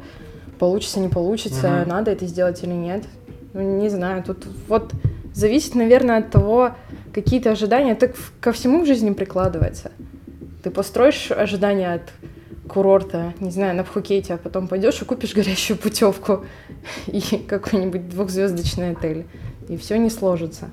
[0.58, 1.88] получится, не получится, mm-hmm.
[1.88, 3.04] надо это сделать или нет.
[3.52, 4.92] Ну, не знаю, тут вот
[5.32, 6.72] зависит, наверное, от того,
[7.12, 7.94] какие-то ожидания.
[7.94, 9.92] Так ко всему в жизни прикладывается.
[10.62, 12.02] Ты построишь ожидания от
[12.68, 16.44] курорта, не знаю, на Пхукете, а потом пойдешь и купишь горящую путевку
[17.06, 19.26] и какой-нибудь двухзвездочный отель.
[19.68, 20.68] И все не сложится.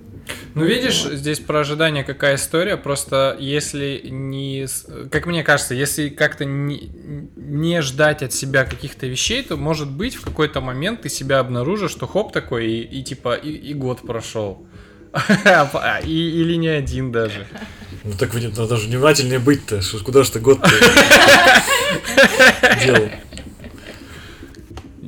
[0.55, 1.13] Ну, видишь, вот.
[1.13, 2.77] здесь про ожидание какая история.
[2.77, 4.67] Просто если не...
[5.11, 6.91] Как мне кажется, если как-то не,
[7.35, 11.91] не ждать от себя каких-то вещей, то, может быть, в какой-то момент ты себя обнаружишь,
[11.91, 14.65] что хоп такой, и, и типа, и, и год прошел.
[16.03, 17.47] Или не один даже.
[18.03, 19.81] Ну так надо же внимательнее быть-то.
[20.03, 20.59] Куда же ты год
[22.83, 23.09] делал?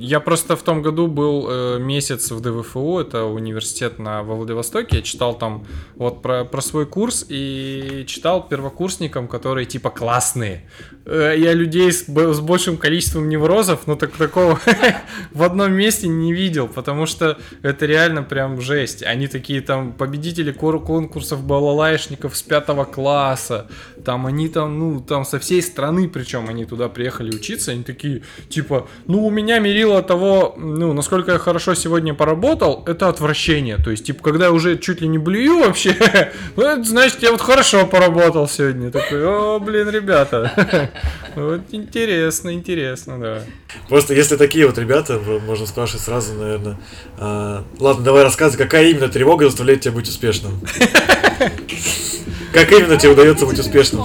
[0.02, 4.98] Я просто в том году был э, месяц в ДВФУ, это университет на во Владивостоке.
[4.98, 10.70] Я читал там вот про, про свой курс и читал первокурсникам, которые типа классные.
[11.12, 14.60] Э, я людей с, с большим количеством неврозов, ну так такого
[15.32, 19.02] в одном месте не видел, потому что это реально прям жесть.
[19.02, 23.68] Они такие там победители конкурсов балалайшников с пятого класса.
[24.06, 28.22] Там они там, ну, там со всей страны, причем они туда приехали учиться, они такие,
[28.48, 33.78] типа, ну, у меня мерило того, ну, насколько я хорошо сегодня поработал, это отвращение.
[33.78, 35.96] То есть, типа, когда я уже чуть ли не блюю вообще,
[36.56, 38.92] ну, значит, я вот хорошо поработал сегодня.
[38.92, 40.92] Такой, о, блин, ребята.
[41.36, 43.44] Вот интересно, интересно, да.
[43.88, 46.78] Просто если такие вот ребята, можно спрашивать сразу, наверное.
[47.18, 50.60] А, ладно, давай рассказывай, какая именно тревога заставляет тебя быть успешным?
[52.54, 54.04] Как именно тебе удается быть успешным?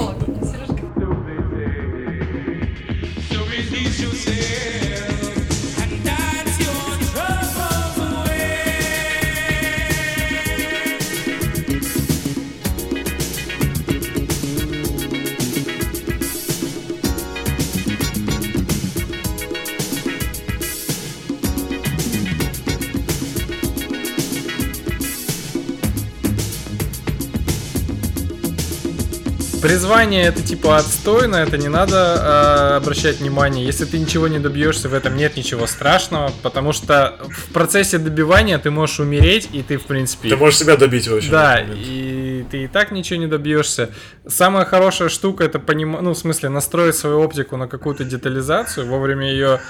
[30.15, 33.65] Призвание это типа отстойно, это не надо э, обращать внимание.
[33.65, 38.59] Если ты ничего не добьешься, в этом нет ничего страшного, потому что в процессе добивания
[38.59, 40.29] ты можешь умереть, и ты, в принципе...
[40.29, 41.31] Ты можешь себя добить вообще.
[41.31, 43.91] Да, и ты и так ничего не добьешься.
[44.27, 49.31] Самая хорошая штука это понимать, ну, в смысле, настроить свою оптику на какую-то детализацию, вовремя
[49.31, 49.61] ее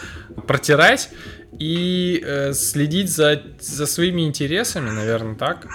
[0.46, 1.10] протирать
[1.58, 5.66] и э, следить за, за своими интересами, наверное, так.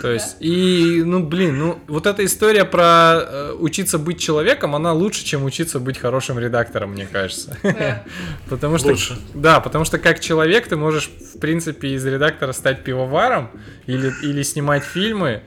[0.00, 4.92] То есть, и, ну, блин, ну, вот эта история про э, учиться быть человеком, она
[4.92, 7.56] лучше, чем учиться быть хорошим редактором, мне кажется.
[7.62, 8.04] Да.
[8.48, 9.18] потому что, лучше.
[9.34, 13.50] Да, потому что как человек ты можешь, в принципе, из редактора стать пивоваром
[13.86, 15.42] или, или снимать фильмы,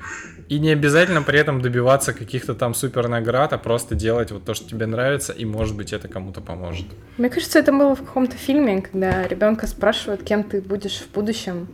[0.49, 4.55] и не обязательно при этом добиваться каких-то там супер наград, а просто делать вот то,
[4.55, 6.87] что тебе нравится, и может быть это кому-то поможет.
[7.17, 11.67] Мне кажется, это было в каком-то фильме, когда ребенка спрашивают, кем ты будешь в будущем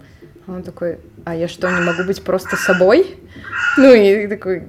[0.47, 3.17] Он такой, а я что, не могу быть просто собой?
[3.77, 4.63] Ну и такой,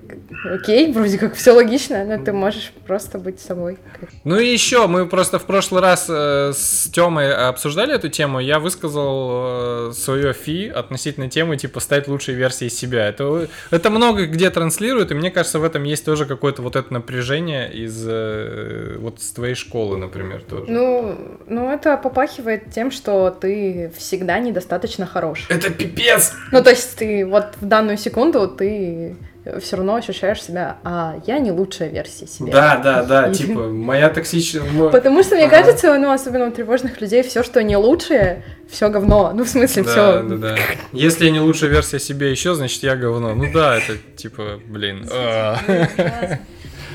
[0.45, 3.79] окей, вроде как все логично, но ты можешь просто быть собой.
[4.25, 8.59] Ну и еще, мы просто в прошлый раз э, с Тёмой обсуждали эту тему, я
[8.59, 13.09] высказал э, свое фи относительно темы, типа, стать лучшей версией себя.
[13.09, 16.93] Это, это много где транслирует, и мне кажется, в этом есть тоже какое-то вот это
[16.93, 20.65] напряжение из э, вот с твоей школы, например, тоже.
[20.69, 25.47] Ну, ну, это попахивает тем, что ты всегда недостаточно хорош.
[25.49, 26.33] Это пипец!
[26.53, 29.17] Ну, то есть ты вот в данную секунду ты
[29.61, 32.53] все равно ощущаешь себя, а я не лучшая версия себя.
[32.53, 34.91] Да, да, да, типа, моя токсичная...
[34.91, 39.33] Потому что, мне кажется, ну, особенно у тревожных людей, все, что не лучшее, все говно.
[39.35, 40.23] Ну, в смысле, да, все.
[40.23, 40.57] Да, да.
[40.93, 43.35] Если я не лучшая версия себя еще, значит, я говно.
[43.35, 45.09] Ну да, это типа, блин.
[45.13, 45.59] а.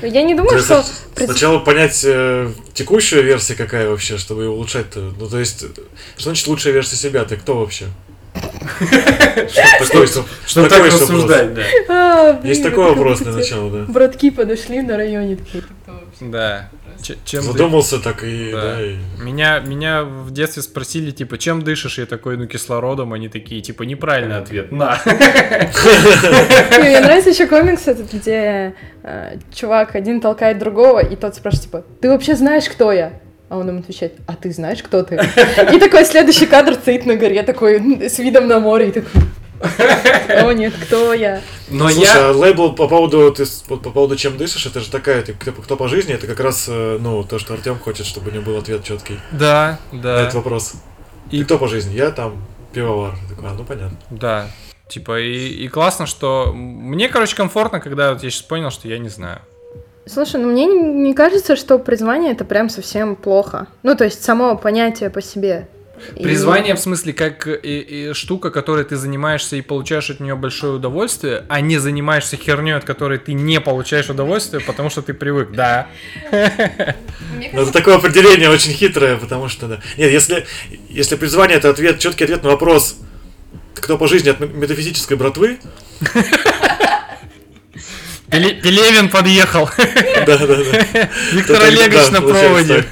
[0.02, 0.84] Я не думаю, То что...
[1.26, 5.12] Сначала понять э, текущую версию какая вообще, чтобы ее улучшать-то.
[5.16, 7.24] Ну, то есть, что значит лучшая версия себя?
[7.24, 7.86] Ты кто вообще?
[9.48, 11.62] Что такое, что- Что так рассуждать, да.
[11.88, 13.84] А, Есть такой вопрос для начала, да.
[13.92, 15.64] Братки подошли на районе такие.
[16.20, 16.68] Да.
[17.24, 18.60] Чем Задумался так и, Да.
[18.76, 18.94] да, и...
[19.20, 21.98] Меня, меня в детстве спросили, типа, чем дышишь?
[21.98, 23.12] Я такой, ну, кислородом.
[23.12, 24.70] Они такие, типа, неправильный ответ.
[24.70, 25.00] На.
[25.04, 31.64] Не, Мне нравится еще комикс этот, где э, чувак один толкает другого, и тот спрашивает,
[31.64, 33.14] типа, ты вообще знаешь, кто я?
[33.52, 35.16] А он ему отвечает, а ты знаешь, кто ты?
[35.74, 39.10] И такой следующий кадр стоит на горе, такой с видом на море, и такой,
[40.42, 41.42] о нет, кто я?
[41.68, 42.30] Но Слушай, я...
[42.30, 45.52] а лейбл по поводу, ты, по, по поводу чем дышишь, это же такая, ты, кто,
[45.52, 48.42] кто по жизни, это как раз, э, ну, то, что Артем хочет, чтобы у него
[48.44, 50.22] был ответ четкий Да, на да.
[50.22, 50.72] этот вопрос.
[51.30, 51.94] И- И кто по жизни?
[51.94, 52.42] Я там
[52.72, 53.18] пивовар.
[53.28, 53.98] Такой, а, ну понятно.
[54.08, 54.46] Да.
[54.88, 56.54] Типа, и, и классно, что...
[56.54, 59.42] Мне, короче, комфортно, когда вот я сейчас понял, что я не знаю.
[60.06, 63.68] Слушай, ну мне не, не кажется, что призвание это прям совсем плохо.
[63.82, 65.68] Ну, то есть само понятие по себе.
[66.16, 67.52] И- Призвание в смысле как и,
[68.10, 72.74] и штука, которой ты занимаешься и получаешь от нее большое удовольствие, а не занимаешься херней,
[72.74, 75.52] от которой ты не получаешь удовольствие, потому что ты привык.
[75.52, 75.86] Да.
[76.32, 79.80] Ну, это такое определение очень хитрое, потому что, да.
[79.96, 80.44] Нет, если,
[80.88, 82.96] если призвание это ответ, четкий ответ на вопрос,
[83.74, 85.60] кто по жизни от ме- метафизической братвы,
[88.32, 89.68] Пелевин подъехал.
[90.26, 90.56] да, да, да.
[91.32, 92.84] Виктор Олегович на проводе.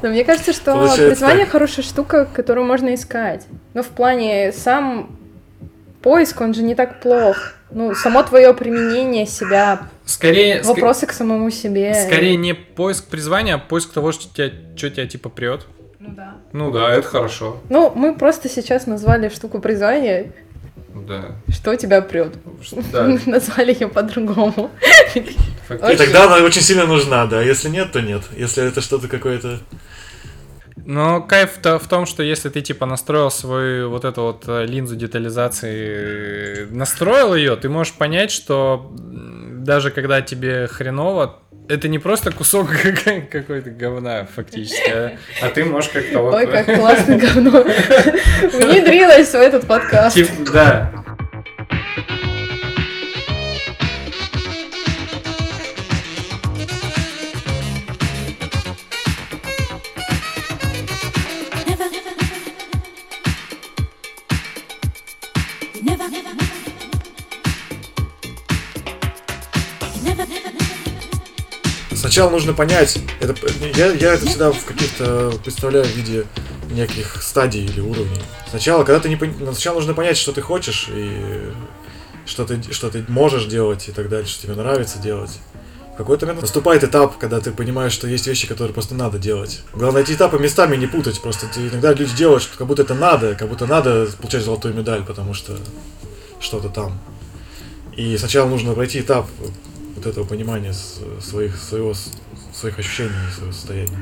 [0.00, 1.52] Но мне кажется, что Получается призвание так.
[1.52, 3.46] хорошая штука, которую можно искать.
[3.74, 5.10] Но в плане сам
[6.02, 7.54] поиск, он же не так плох.
[7.70, 11.92] Ну, само твое применение себя, Скорее, ск- вопросы к самому себе.
[12.06, 15.66] скорее не поиск призвания, а поиск того, что тебя, что тебя типа прет.
[15.98, 16.34] Ну да.
[16.52, 17.58] Ну да, это хорошо.
[17.68, 20.32] Ну, мы просто сейчас назвали штуку призвания,
[20.94, 21.36] Да.
[21.48, 22.34] что тебя прет.
[22.92, 24.70] Да, Назвали ее по-другому.
[25.14, 27.42] И тогда она очень сильно нужна, да.
[27.42, 28.22] Если нет, то нет.
[28.36, 29.60] Если это что-то какое-то...
[30.84, 34.96] Но кайф-то в том, что если ты типа настроил свою вот эту вот э, линзу
[34.96, 42.32] детализации, э, настроил ее, ты можешь понять, что даже когда тебе хреново, это не просто
[42.32, 42.70] кусок
[43.30, 45.12] какой-то говна фактически, а,
[45.42, 46.34] а ты можешь как-то вот...
[46.34, 47.62] Ой, как классно говно.
[48.42, 50.16] Внедрилась в этот подкаст.
[50.16, 50.92] Тип- да.
[72.08, 73.34] Сначала нужно понять, это,
[73.76, 76.24] я, я это всегда в каких-то представляю в виде
[76.70, 78.22] неких стадий или уровней.
[78.48, 81.50] Сначала, когда ты не пон- сначала нужно понять, что ты хочешь и
[82.24, 85.38] что ты, что ты можешь делать и так дальше, что тебе нравится делать.
[85.92, 89.60] В какой-то момент наступает этап, когда ты понимаешь, что есть вещи, которые просто надо делать.
[89.74, 91.20] Главное эти этапы местами не путать.
[91.20, 94.72] Просто ты- иногда люди делают, что как будто это надо, как будто надо получать золотую
[94.72, 95.58] медаль, потому что
[96.40, 96.98] что-то там.
[97.98, 99.26] И сначала нужно пройти этап
[100.08, 100.72] этого понимания
[101.20, 101.94] своих, своего,
[102.52, 103.98] своих ощущений своего состояния.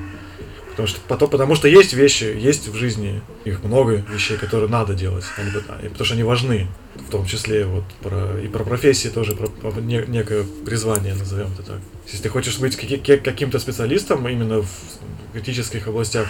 [0.70, 4.94] Потому что, потом, потому что есть вещи, есть в жизни, их много вещей, которые надо
[4.94, 5.24] делать,
[5.82, 9.46] и потому что они важны, в том числе вот про, и про профессии тоже, про,
[9.46, 11.80] про не- некое призвание, назовем это так.
[12.04, 14.68] Если ты хочешь быть каким-то специалистом именно в
[15.32, 16.28] критических областях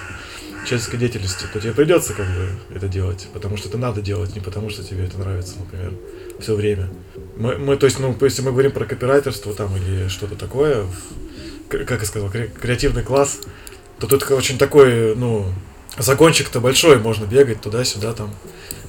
[0.65, 4.41] человеческой деятельности, то тебе придется как бы это делать, потому что это надо делать, не
[4.41, 5.93] потому что тебе это нравится, например,
[6.41, 6.89] все время.
[7.37, 10.87] Мы, мы, то есть, ну, если мы говорим про копирайтерство там или что-то такое,
[11.69, 13.41] как я сказал, кре- креативный класс,
[13.99, 15.47] то тут очень такой, ну,
[15.99, 18.35] загончик-то большой, можно бегать туда-сюда там.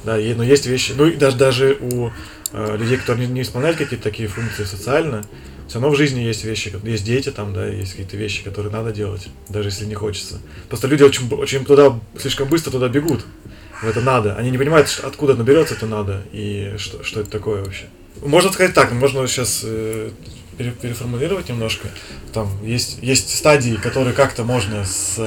[0.04, 2.12] Да, и- но есть вещи, ну и даже, даже у
[2.54, 5.26] э, людей, которые не, не исполняют какие-то такие функции социально,
[5.68, 8.93] все равно в жизни есть вещи, есть дети там, да, есть какие-то вещи, которые надо
[8.93, 10.39] делать, даже если не хочется.
[10.70, 13.26] Просто люди очень, очень туда, слишком быстро туда бегут.
[13.82, 14.36] В это надо.
[14.36, 17.86] Они не понимают, что- откуда оно берется это надо и что, что это такое вообще.
[18.26, 20.10] Можно сказать так, можно сейчас э,
[20.58, 21.88] пере- переформулировать немножко.
[22.34, 25.20] Там есть, есть стадии, которые как-то можно с,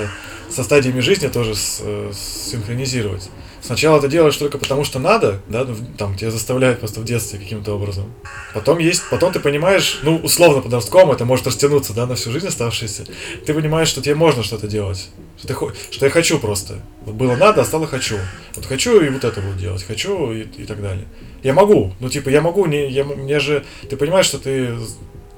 [0.50, 3.30] со стадиями жизни тоже с- э, синхронизировать.
[3.62, 7.38] Сначала ты делаешь только потому, что надо, да, ну, там тебя заставляют просто в детстве
[7.38, 8.12] каким-то образом.
[8.54, 12.46] Потом есть, потом ты понимаешь, ну, условно подростком, это может растянуться, да, на всю жизнь
[12.46, 13.06] оставшуюся.
[13.44, 15.08] Ты понимаешь, что тебе можно что-то делать.
[15.38, 15.54] Что, ты,
[15.90, 16.80] что я хочу просто.
[17.04, 18.16] Вот было надо, а стало хочу.
[18.56, 19.82] Вот хочу и вот это буду делать.
[19.82, 21.06] Хочу и, и так далее.
[21.42, 21.92] Я могу.
[22.00, 23.64] Ну, типа, я могу, не, я, мне же...
[23.88, 24.74] Ты понимаешь, что ты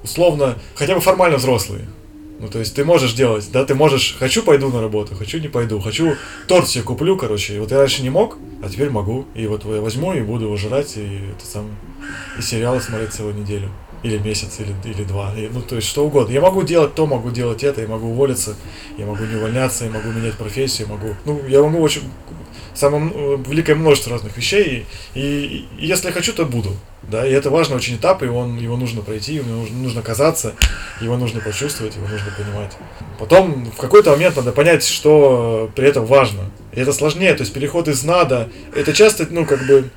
[0.03, 1.81] условно, хотя бы формально взрослый.
[2.39, 5.47] Ну, то есть ты можешь делать, да, ты можешь, хочу пойду на работу, хочу не
[5.47, 6.15] пойду, хочу
[6.47, 9.81] торт себе куплю, короче, вот я раньше не мог, а теперь могу, и вот я
[9.81, 11.69] возьму и буду его жрать, и это сам,
[12.37, 13.69] и сериалы смотреть целую неделю,
[14.03, 16.33] или месяц, или, или два, и, ну, то есть что угодно.
[16.33, 18.55] Я могу делать то, могу делать это, я могу уволиться,
[18.97, 22.01] я могу не увольняться, я могу менять профессию, могу, ну, я могу очень,
[22.75, 26.71] самое м- великое множество разных вещей, и, и- и если я хочу, то буду.
[27.03, 30.53] Да, и это важный очень этап, и он, его нужно пройти, его нужно, нужно казаться,
[31.01, 32.71] его нужно почувствовать, его нужно понимать.
[33.19, 36.49] Потом в какой-то момент надо понять, что при этом важно.
[36.71, 39.89] И это сложнее, то есть переход из надо, это часто, ну, как бы,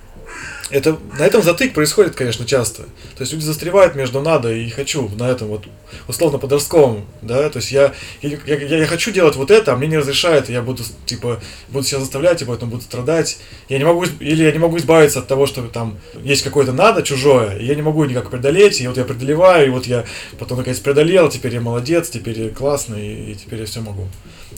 [0.70, 2.82] это, на этом затык происходит, конечно, часто.
[3.16, 5.66] То есть люди застревают между надо и хочу, на этом вот
[6.08, 9.86] условно подростковом, да, то есть я, я, я, я хочу делать вот это, а мне
[9.86, 13.38] не разрешают, я буду, типа, буду себя заставлять, и поэтому буду страдать.
[13.68, 17.02] Я не могу, или я не могу избавиться от того, что там есть какое-то надо
[17.02, 20.04] чужое, и я не могу никак преодолеть, и вот я преодолеваю, и вот я
[20.38, 24.08] потом наконец преодолел, теперь я молодец, теперь я классный, и, теперь я все могу.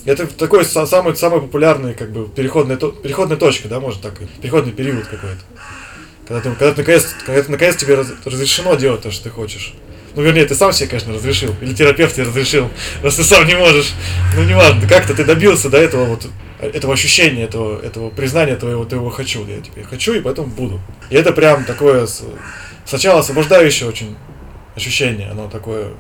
[0.05, 4.73] Это такой са- самый, самый популярный, как бы, переходная, переходная точка, да, может так, переходный
[4.73, 5.43] период какой-то.
[6.29, 9.31] Когда ты, когда, ты наконец, когда ты, наконец тебе раз- разрешено делать то, что ты
[9.31, 9.73] хочешь.
[10.15, 11.55] Ну, вернее, ты сам себе, конечно, разрешил.
[11.63, 12.71] Или терапевт тебе разрешил,
[13.03, 13.95] раз ты сам не можешь.
[14.37, 16.27] Ну, неважно, как-то ты добился до этого вот
[16.61, 19.47] этого ощущения, этого, этого признания твоего, твоего хочу.
[19.47, 20.81] Я теперь хочу, и поэтому буду.
[21.09, 22.07] И это прям такое
[22.85, 24.17] сначала освобождающее очень
[24.75, 25.31] ощущение.
[25.31, 25.93] Оно такое,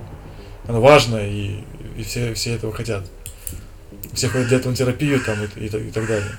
[0.66, 1.64] оно важное, и,
[1.96, 3.04] и все, все этого хотят.
[4.12, 6.32] Все ходят для этого на терапию там и, и и так далее.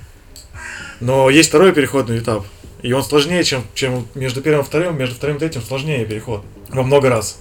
[1.00, 2.46] Но есть второй переходный этап.
[2.82, 4.98] И он сложнее, чем, чем между первым и вторым.
[4.98, 6.44] Между вторым и третьим сложнее переход.
[6.70, 7.40] Во много раз.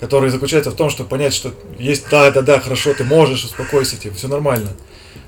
[0.00, 3.96] Который заключается в том, чтобы понять, что есть да, да, да, хорошо, ты можешь, успокойся,
[3.96, 4.70] типа, все нормально.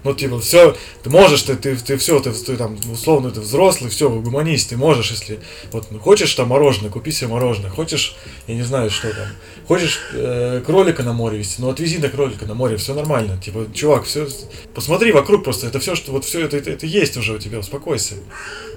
[0.05, 3.91] Ну, типа, все, ты можешь, ты, ты, ты все, ты, ты там, условно, ты взрослый,
[3.91, 5.41] все, угомонись, ты можешь, если,
[5.73, 9.27] вот, ну, хочешь там мороженое, купи себе мороженое, хочешь, я не знаю, что там,
[9.67, 13.67] хочешь э, кролика на море вести, ну, отвези на кролика на море, все нормально, типа,
[13.75, 14.29] чувак, все,
[14.75, 17.59] посмотри вокруг просто, это все, что, вот все это, это, это есть уже у тебя,
[17.59, 18.15] успокойся,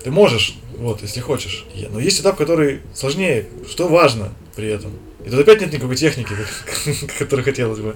[0.03, 1.65] ты можешь, вот, если хочешь.
[1.91, 4.91] Но есть этап, который сложнее, что важно при этом.
[5.25, 6.33] И тут опять нет никакой техники,
[7.19, 7.93] которой хотелось бы,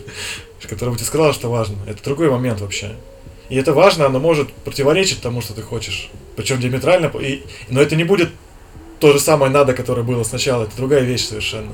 [0.68, 1.78] которая бы тебе сказала, что важно.
[1.88, 2.96] Это другой момент вообще.
[3.50, 6.10] И это важно, оно может противоречить тому, что ты хочешь.
[6.36, 7.12] Причем диаметрально.
[7.20, 8.30] И, но это не будет
[9.00, 10.64] то же самое надо, которое было сначала.
[10.64, 11.72] Это другая вещь совершенно.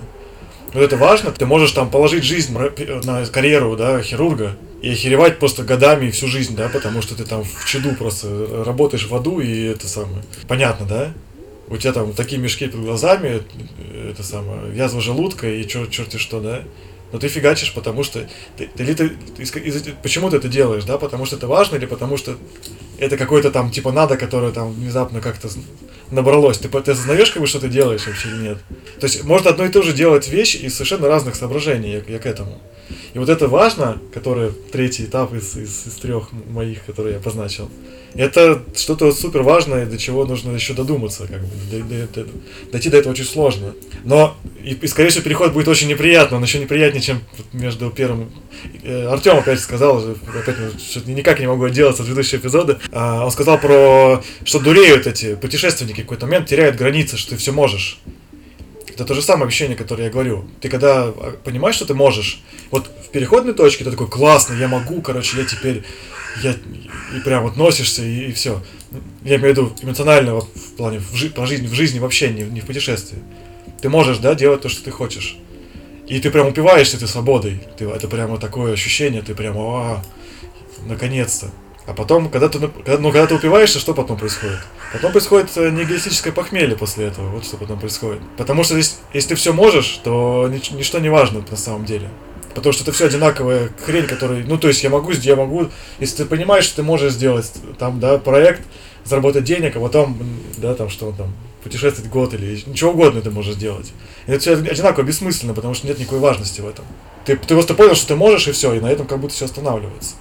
[0.74, 1.32] Вот это важно.
[1.32, 6.56] Ты можешь там положить жизнь на карьеру, да, хирурга и охеревать просто годами всю жизнь,
[6.56, 10.24] да, потому что ты там в чаду просто работаешь в аду и это самое.
[10.48, 11.14] Понятно, да?
[11.68, 13.44] У тебя там такие мешки под глазами,
[13.78, 16.64] э, это самое, язва желудка и чер, черти что, да?
[17.12, 18.28] Но ты фигачишь, потому что...
[18.58, 20.98] Ты, ты- или ты, из- почему ты это делаешь, да?
[20.98, 22.38] Потому что это важно или потому что
[22.98, 25.50] это какое-то там типа надо, которое там внезапно как-то
[26.12, 26.58] набралось.
[26.60, 28.58] Ты, ты осознаешь, как бы, что ты делаешь вообще или нет?
[29.00, 32.20] То есть может одно и то же делать вещь из совершенно разных соображений, я, я
[32.20, 32.60] к этому.
[33.14, 37.70] И вот это важно, которое третий этап из, из, из трех моих, которые я позначил.
[38.16, 41.48] Это что-то супер важное, до чего нужно еще додуматься, как бы.
[41.72, 42.30] До- до- до-
[42.72, 43.74] дойти до этого очень сложно.
[44.04, 47.20] Но, и, и, скорее всего, переход будет очень неприятно, он еще неприятнее, чем
[47.54, 48.32] между первым...
[48.84, 52.80] Артем опять сказал, опять что-то никак не могу отделаться от предыдущего эпизода.
[52.92, 57.38] А, он сказал про, что дуреют эти путешественники в какой-то момент, теряют границы, что ты
[57.38, 58.00] все можешь.
[59.00, 60.44] Это то же самое ощущение, которое я говорю.
[60.60, 64.68] Ты когда а, понимаешь, что ты можешь, вот в переходной точке ты такой, классно, я
[64.68, 65.84] могу, короче, я теперь,
[66.44, 66.52] я,
[67.16, 68.62] и прям вот носишься, и, все.
[69.24, 72.44] Я имею в виду эмоционально в плане в, жи- по жизни, в жизни вообще, не,
[72.44, 73.20] не в путешествии.
[73.82, 75.38] Ты можешь, да, делать то, что ты хочешь.
[76.06, 77.62] И ты прям упиваешься этой свободой.
[77.78, 80.04] Ты, это прямо такое ощущение, ты прям, а,
[80.86, 81.52] наконец-то.
[81.90, 84.60] А потом, когда ты, нап- когда, ну, когда ты упиваешься, что потом происходит?
[84.94, 87.30] Потом происходит э, нигилистическое похмелье после этого.
[87.30, 88.22] Вот что потом происходит.
[88.38, 92.08] Потому что если, если ты все можешь, то нич- ничто не важно на самом деле.
[92.54, 94.44] Потому что это все одинаковая хрень, которая...
[94.44, 95.70] Ну, то есть я могу, я могу...
[96.00, 98.62] Если ты понимаешь, что ты можешь сделать там, да, проект,
[99.04, 100.16] заработать денег, а потом,
[100.58, 101.34] да, там, что там,
[101.64, 103.92] путешествовать год или ничего угодно ты можешь сделать.
[104.28, 106.86] И это все одинаково бессмысленно, потому что нет никакой важности в этом.
[107.26, 109.46] Ты, ты просто понял, что ты можешь, и все, и на этом как будто все
[109.46, 110.14] останавливается.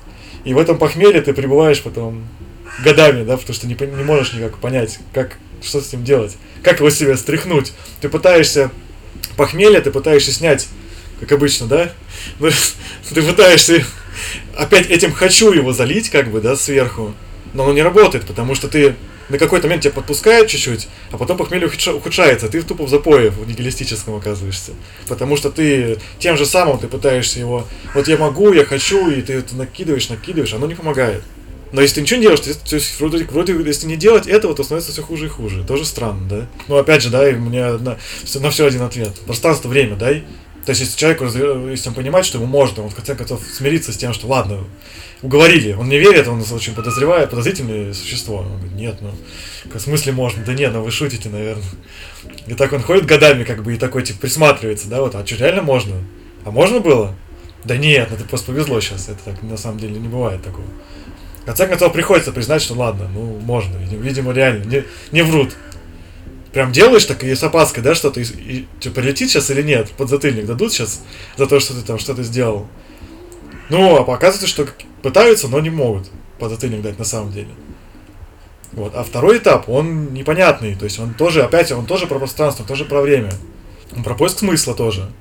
[0.45, 2.24] И в этом похмелье ты пребываешь потом
[2.84, 6.78] годами, да, потому что не, не можешь никак понять, как, что с ним делать, как
[6.78, 7.72] его себе стряхнуть.
[8.01, 8.70] Ты пытаешься
[9.36, 10.68] похмелье, ты пытаешься снять,
[11.20, 11.93] как обычно, да?
[12.41, 12.51] Ну,
[13.14, 13.84] Ты пытаешься
[14.57, 17.14] опять этим хочу его залить, как бы, да, сверху,
[17.55, 18.97] но оно не работает, потому что ты
[19.29, 23.31] на какой-то момент тебя подпускает чуть-чуть, а потом похмелье ухудша- ухудшается, ты тупо в запое
[23.31, 24.72] в нигилистическом оказываешься.
[25.07, 29.22] Потому что ты тем же самым ты пытаешься его, вот я могу, я хочу, и
[29.22, 31.22] ты это накидываешь, накидываешь, оно не помогает.
[31.70, 34.55] Но если ты ничего не делаешь, то то есть вроде, вроде, если не делать этого,
[34.55, 35.64] то становится все хуже и хуже.
[35.64, 36.47] Тоже странно, да?
[36.66, 37.99] Ну, опять же, да, и у меня на,
[38.41, 39.14] на все один ответ.
[39.26, 40.24] Пространство, время, дай.
[40.68, 41.24] То есть, если человеку,
[41.70, 44.64] если он понимает, что ему можно, он в конце концов смириться с тем, что ладно,
[45.22, 48.40] уговорили, он не верит, он очень подозревает, подозрительное существо.
[48.40, 49.10] Он говорит, нет, ну,
[49.72, 50.44] в смысле можно?
[50.44, 51.64] Да нет, ну вы шутите, наверное.
[52.46, 55.36] И так он ходит годами, как бы, и такой, типа, присматривается, да, вот, а что,
[55.36, 55.94] реально можно?
[56.44, 57.14] А можно было?
[57.64, 60.66] Да нет, ну это просто повезло сейчас, это так, на самом деле, не бывает такого.
[61.40, 65.56] В конце концов, приходится признать, что ладно, ну, можно, видимо, реально, не, не врут.
[66.59, 69.92] Прям делаешь так и с опаской, да, что-то, и, и что, прилетит сейчас или нет,
[69.92, 71.00] подзатыльник дадут сейчас
[71.36, 72.66] за то, что ты там что-то сделал.
[73.68, 74.66] Ну, а оказывается, что
[75.00, 77.50] пытаются, но не могут подзатыльник дать на самом деле.
[78.72, 78.92] Вот.
[78.96, 82.66] А второй этап, он непонятный, то есть он тоже, опять, он тоже про пространство, он
[82.66, 83.30] тоже про время.
[83.96, 85.12] Он про поиск смысла тоже.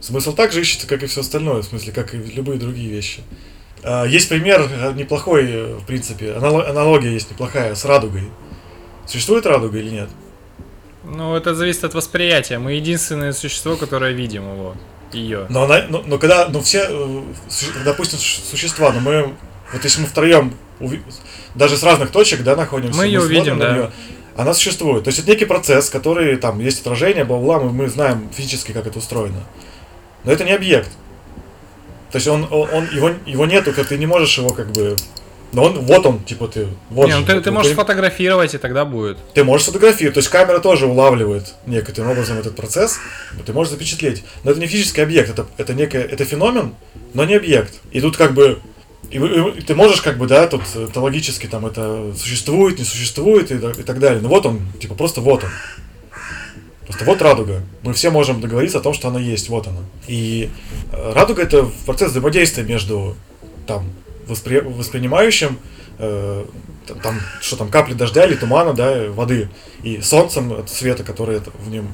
[0.00, 3.22] Смысл также ищется, как и все остальное, в смысле, как и любые другие вещи.
[3.82, 8.28] А, Есть пример э, неплохой, э, в принципе, анало- аналогия есть неплохая с радугой.
[9.06, 10.10] Существует радуга или нет?
[11.08, 12.58] Ну, это зависит от восприятия.
[12.58, 14.74] Мы единственное существо, которое видим его.
[15.12, 15.46] Ее.
[15.48, 17.22] Но, она, но, но когда, ну все, э,
[17.84, 19.34] допустим, су- существа, но мы,
[19.72, 20.52] вот если мы втроем,
[21.54, 23.72] даже с разных точек, да, находимся, Мы её смотрим увидим, на да.
[23.74, 23.90] неё,
[24.36, 25.04] она существует.
[25.04, 28.86] То есть это некий процесс, который, там, есть отражение, бла-бла, мы, мы знаем физически, как
[28.86, 29.40] это устроено.
[30.24, 30.90] Но это не объект.
[32.10, 34.96] То есть он, он, он- его, его нету, как ты не можешь его как бы...
[35.52, 38.54] Но он, вот он, типа ты, вот Не, же, ну ты, вот ты можешь фотографировать,
[38.54, 39.16] и тогда будет.
[39.32, 42.98] ты можешь сфотографировать, то есть камера тоже улавливает некоторым образом этот процесс,
[43.46, 44.24] ты можешь запечатлеть.
[44.44, 46.74] Но это не физический объект, это, это некое, это феномен,
[47.14, 47.74] но не объект.
[47.92, 48.58] И тут как бы
[49.10, 52.84] и, вы- и ты можешь как бы, да, тут это логически там это существует, не
[52.84, 54.20] существует и, так- и так далее.
[54.20, 55.50] Но вот он, типа просто вот он.
[56.86, 57.62] Просто вот радуга.
[57.82, 59.80] Мы все можем договориться о том, что она есть, вот она.
[60.06, 60.50] И
[60.92, 63.16] э, радуга это процесс взаимодействия между
[63.66, 63.90] там
[64.26, 65.58] воспри- воспринимающим,
[65.98, 66.44] э,
[67.02, 69.48] там, что там, капли дождя или тумана, да, воды,
[69.82, 71.88] и солнцем от света, который в нем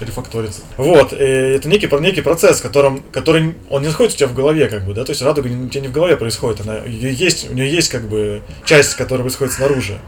[0.00, 0.62] рефакторится.
[0.76, 4.68] Вот, э, это некий, некий процесс, которым, который, он не находится у тебя в голове,
[4.68, 7.54] как бы, да, то есть радуга у тебя не в голове происходит, она, есть, у
[7.54, 9.98] нее есть, как бы, часть, которая происходит снаружи.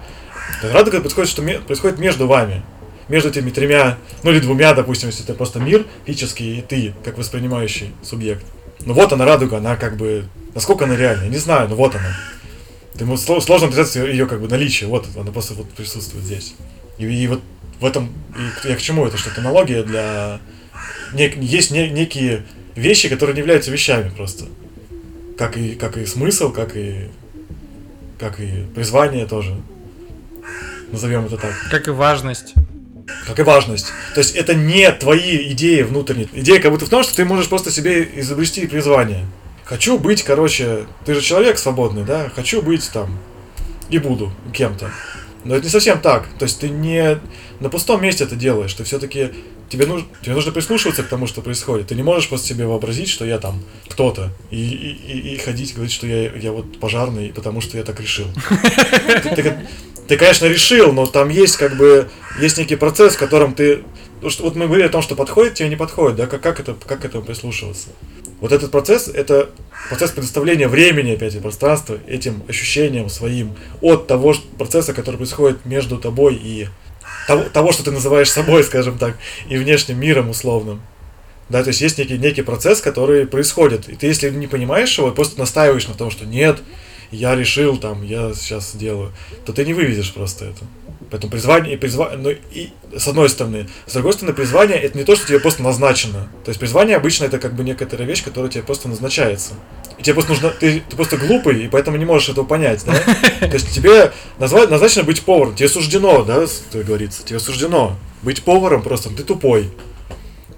[0.62, 2.62] Радуга происходит, что происходит между вами,
[3.08, 7.18] между этими тремя, ну или двумя, допустим, если это просто мир физический, и ты, как
[7.18, 8.44] воспринимающий субъект.
[8.86, 10.24] Ну вот она радуга, она как бы,
[10.54, 12.16] насколько она реальна, не знаю, но вот она.
[13.00, 16.54] Ему сло- сложно представить ее как бы наличие, вот она просто вот присутствует здесь.
[16.98, 17.40] И, и вот
[17.80, 18.12] в этом,
[18.64, 20.38] и я к чему это, что это аналогия для...
[21.12, 22.44] нек- есть не- некие
[22.76, 24.44] вещи, которые не являются вещами просто.
[25.36, 27.08] Как и, как и смысл, как и,
[28.20, 29.56] как и призвание тоже.
[30.92, 31.52] Назовем это так.
[31.70, 32.54] Как и важность.
[33.26, 33.86] Как и важность.
[34.14, 36.28] То есть это не твои идеи внутренние.
[36.32, 39.26] Идея как будто в том, что ты можешь просто себе изобрести призвание.
[39.64, 42.30] Хочу быть, короче, ты же человек свободный, да?
[42.34, 43.18] Хочу быть там
[43.88, 44.90] и буду кем-то.
[45.44, 46.26] Но это не совсем так.
[46.38, 47.18] То есть ты не
[47.60, 48.72] на пустом месте это делаешь.
[48.74, 49.30] Ты все-таки
[49.74, 51.88] тебе нужно, тебе нужно прислушиваться к тому, что происходит.
[51.88, 55.92] Ты не можешь просто себе вообразить, что я там кто-то, и, и, и- ходить говорить,
[55.92, 58.26] что я, я вот пожарный, потому что я так решил.
[60.06, 62.08] Ты, конечно, решил, но там есть как бы
[62.40, 63.82] есть некий процесс, в котором ты.
[64.20, 67.00] вот мы говорили о том, что подходит, тебе не подходит, да, как, как это, как
[67.00, 67.88] к этому прислушиваться.
[68.40, 69.48] Вот этот процесс это
[69.88, 75.96] процесс предоставления времени, опять и пространства, этим ощущением своим от того процесса, который происходит между
[75.96, 76.68] тобой и
[77.26, 79.16] того, того, что ты называешь собой, скажем так,
[79.48, 80.82] и внешним миром условным.
[81.48, 83.88] Да, то есть есть некий, некий процесс, который происходит.
[83.88, 86.62] И ты, если не понимаешь его, просто настаиваешь на том, что нет,
[87.10, 89.12] я решил, там, я сейчас делаю,
[89.44, 90.64] то ты не выведешь просто это.
[91.14, 93.68] Поэтому призвание и призвание, ну и с одной стороны.
[93.86, 96.28] С другой стороны, призвание это не то, что тебе просто назначено.
[96.44, 99.52] То есть призвание обычно это как бы некоторая вещь, которая тебе просто назначается.
[99.96, 102.94] И тебе просто нужно, ты, ты просто глупый, и поэтому не можешь этого понять, да?
[103.38, 104.10] То есть тебе
[104.40, 109.22] назва- назначено быть поваром, тебе суждено, да, как говорится, тебе суждено быть поваром просто, ты
[109.22, 109.70] тупой.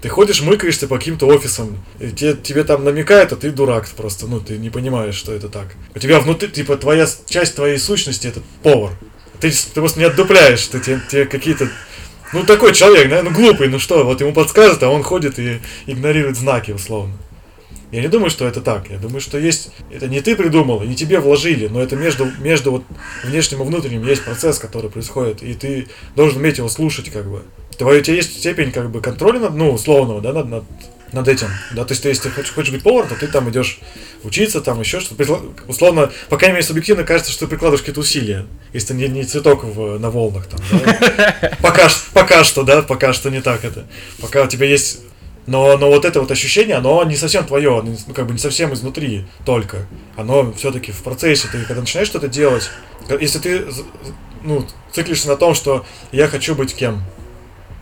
[0.00, 4.26] Ты ходишь, мыкаешься по каким-то офисам, и тебе, тебе там намекают, а ты дурак просто,
[4.26, 5.74] ну, ты не понимаешь, что это так.
[5.94, 8.92] У тебя внутри, типа, твоя, часть твоей сущности это повар.
[9.40, 11.68] Ты, ты просто не отдупляешь, что тебе, тебе какие-то...
[12.32, 15.60] Ну, такой человек, да, ну, глупый, ну что, вот ему подскажет, а он ходит и
[15.86, 17.14] игнорирует знаки, условно.
[17.92, 18.90] Я не думаю, что это так.
[18.90, 19.70] Я думаю, что есть...
[19.90, 22.84] Это не ты придумал, не тебе вложили, но это между, между вот
[23.24, 25.86] внешним и внутренним есть процесс, который происходит, и ты
[26.16, 27.42] должен уметь его слушать, как бы.
[27.78, 30.64] Твоя, у тебя есть степень, как бы, контроля над, ну, условного, да, над, над,
[31.12, 31.48] над этим.
[31.72, 33.78] Да, то есть, если ты хочешь, хочешь быть поваром, то ты там идешь
[34.22, 35.40] учиться, там еще что-то.
[35.68, 38.46] Условно, по крайней мере, субъективно кажется, что ты прикладываешь какие-то усилия.
[38.72, 41.56] Если ты не, не цветок в- на волнах там, да.
[41.62, 43.86] Пока, пока что, да, пока что не так это.
[44.20, 45.00] Пока у тебя есть
[45.46, 48.38] но, но вот это вот ощущение, оно не совсем твое, оно ну, как бы не
[48.38, 49.86] совсем изнутри только.
[50.16, 51.46] Оно все-таки в процессе.
[51.50, 52.68] Ты когда начинаешь что-то делать,
[53.20, 53.66] если ты
[54.42, 57.02] ну, циклишься на том, что я хочу быть кем?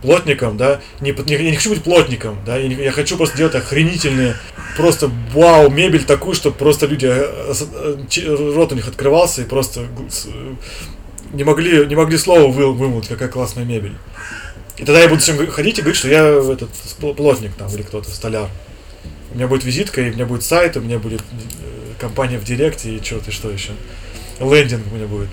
[0.05, 0.81] Плотником, да?
[1.01, 2.57] Не, не- не хочу быть плотником, да?
[2.57, 4.35] Я, я хочу просто делать охренительные,
[4.77, 9.87] просто вау, мебель такую, чтобы просто люди, э, э, рот у них открывался и просто
[11.33, 13.95] не могли, не могли слова вы, вымолвить, какая классная мебель.
[14.77, 16.23] И тогда я буду всем ходить и говорить, что я
[16.53, 16.69] этот
[17.15, 18.49] плотник там или кто-то, столяр.
[19.31, 22.43] У меня будет визитка, и у меня будет сайт, у меня будет э, компания в
[22.43, 23.71] директе и что-то, что еще.
[24.39, 25.29] Лендинг у меня будет.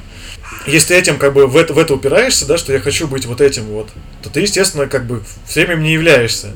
[0.67, 3.41] Если этим как бы в это, в это упираешься, да, что я хочу быть вот
[3.41, 3.89] этим вот,
[4.23, 6.55] то ты, естественно, как бы всем им не являешься.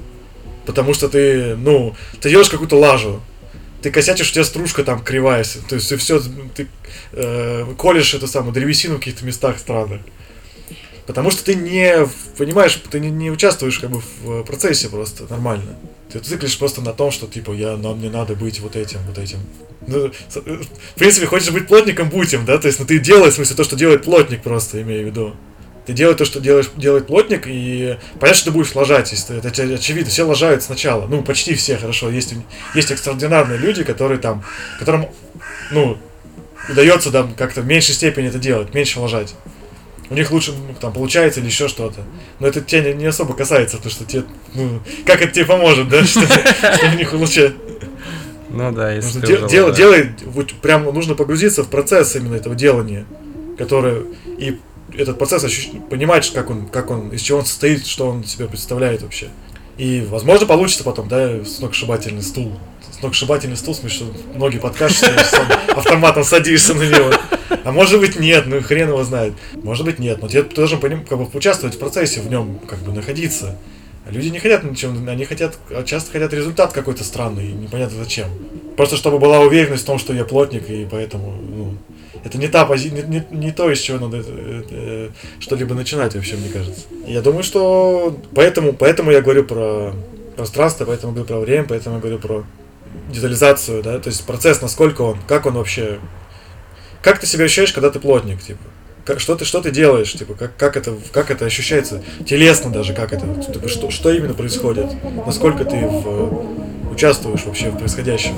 [0.64, 3.20] Потому что ты, ну, ты делаешь какую-то лажу.
[3.82, 5.44] Ты косячишь, у тебя стружка там кривая.
[5.68, 6.20] То есть ты все,
[6.54, 6.68] ты
[7.12, 10.00] э, колешь эту самую древесину в каких-то местах странных.
[11.06, 12.06] Потому что ты не,
[12.36, 15.76] понимаешь, ты не, не участвуешь как бы в процессе просто нормально.
[16.12, 19.18] Ты циклишь просто на том, что типа я, нам мне надо быть вот этим, вот
[19.18, 19.38] этим.
[19.86, 22.58] Ну, э, в принципе, хочешь быть плотником, будь им, да?
[22.58, 25.36] То есть, ну ты делай, в смысле, то, что делает плотник просто, имею в виду.
[25.84, 29.48] Ты делай то, что делаешь, делает плотник, и понятно, что ты будешь ложать, если это
[29.48, 31.06] оч- очевидно, все лажают сначала.
[31.06, 32.10] Ну, почти все, хорошо.
[32.10, 32.34] Есть,
[32.74, 34.44] есть экстраординарные люди, которые там,
[34.80, 35.06] которым,
[35.70, 35.96] ну,
[36.68, 39.34] удается там как-то в меньшей степени это делать, меньше лажать.
[40.08, 42.00] У них лучше ну, там получается или еще что-то.
[42.38, 44.24] Но это тебя не, не особо касается, потому что тебе,
[44.54, 47.54] ну, как это тебе поможет, да, что, что у них лучше.
[48.48, 53.04] Ну да, если ты дел- делай, вот прям нужно погрузиться в процесс именно этого делания,
[53.58, 54.02] который
[54.38, 54.58] и
[54.94, 58.46] этот процесс ощущ- понимать, как он, как он, из чего он состоит, что он себя
[58.46, 59.28] представляет вообще.
[59.76, 62.58] И, возможно, получится потом, да, сногсшибательный стул.
[62.98, 65.42] Сногсшибательный стул, что ноги подкашешься,
[65.74, 67.10] автоматом садишься на него.
[67.64, 69.34] А может быть нет, ну хрен его знает.
[69.54, 72.78] Может быть нет, но ты должен поним- как бы участвовать в процессе, в нем как
[72.80, 73.56] бы находиться.
[74.06, 78.28] А люди не хотят ничем, они хотят, а часто хотят результат какой-то странный, непонятно зачем.
[78.76, 81.74] Просто чтобы была уверенность в том, что я плотник, и поэтому, ну,
[82.24, 82.90] это не та пози...
[82.90, 85.08] не, не, не то, из чего надо э, э,
[85.40, 86.82] что-либо начинать вообще, мне кажется.
[87.06, 89.92] Я думаю, что поэтому, поэтому я говорю про
[90.36, 92.44] пространство, поэтому говорю про время, поэтому я говорю про
[93.08, 95.98] детализацию, да, то есть процесс, насколько он, как он вообще,
[97.02, 98.60] как ты себя ощущаешь, когда ты плотник, типа,
[99.18, 103.12] что ты, что ты делаешь, типа, как, как это, как это ощущается, телесно даже, как
[103.12, 104.86] это, типа, что, что именно происходит,
[105.26, 108.34] насколько ты в, участвуешь вообще в происходящем.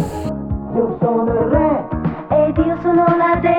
[3.41, 3.58] Io.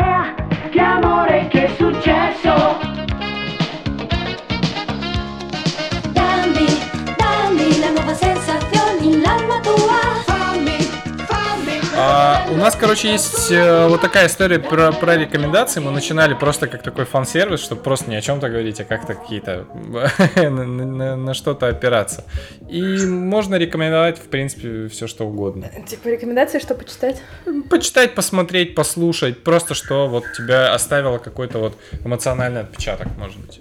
[12.02, 15.82] А, у нас, короче, есть э, вот такая история про, про рекомендации.
[15.82, 19.66] Мы начинали просто как такой фан-сервис, чтобы просто не о чем-то говорить, а как-то какие-то
[20.38, 22.24] на, на- на что-то опираться.
[22.70, 25.70] И можно рекомендовать, в принципе, все что угодно.
[25.88, 27.22] Типа рекомендации, что почитать?
[27.70, 33.60] Почитать, посмотреть, послушать, просто что вот тебя оставило какой-то вот эмоциональный отпечаток, может быть.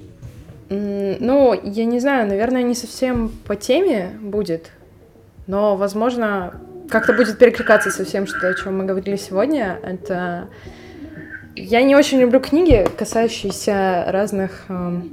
[0.71, 4.71] Ну, я не знаю, наверное, не совсем по теме будет,
[5.49, 9.79] но, возможно, как-то будет перекликаться со всем, что, о чем мы говорили сегодня.
[9.83, 10.49] Это...
[11.55, 15.13] Я не очень люблю книги, касающиеся разных эм,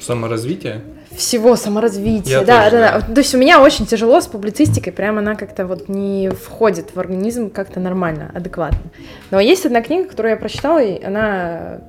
[0.00, 0.82] Саморазвитие?
[1.18, 2.40] всего саморазвития.
[2.40, 3.06] Я да, тоже, да, да.
[3.06, 3.14] да.
[3.14, 7.00] То есть у меня очень тяжело с публицистикой, прям она как-то вот не входит в
[7.00, 8.90] организм как-то нормально, адекватно.
[9.30, 11.80] Но есть одна книга, которую я прочитала, и она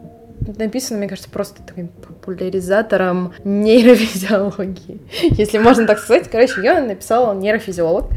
[0.57, 4.99] написана, мне кажется, просто таким популяризатором нейрофизиологии.
[5.31, 6.29] Если можно так сказать.
[6.29, 8.09] Короче, ее написал нейрофизиолог.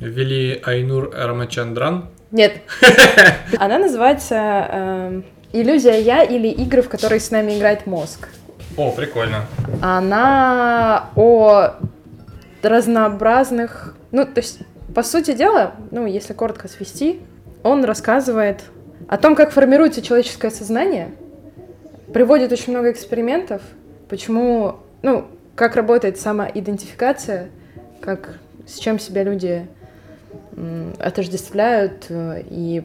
[0.00, 2.08] Вели Айнур Рамачандран.
[2.30, 2.60] Нет.
[3.58, 8.28] Она называется эм, «Иллюзия я» или «Игры, в которые с нами играет мозг».
[8.76, 9.46] О, прикольно.
[9.82, 11.74] она о
[12.62, 13.96] разнообразных...
[14.12, 14.60] Ну, то есть,
[14.94, 17.20] по сути дела, ну, если коротко свести,
[17.64, 18.62] он рассказывает
[19.08, 21.10] о том, как формируется человеческое сознание,
[22.12, 23.62] приводит очень много экспериментов,
[24.08, 25.26] почему, ну,
[25.56, 27.50] как работает самоидентификация,
[28.00, 29.66] как, с чем себя люди
[30.98, 32.84] отождествляют, э, и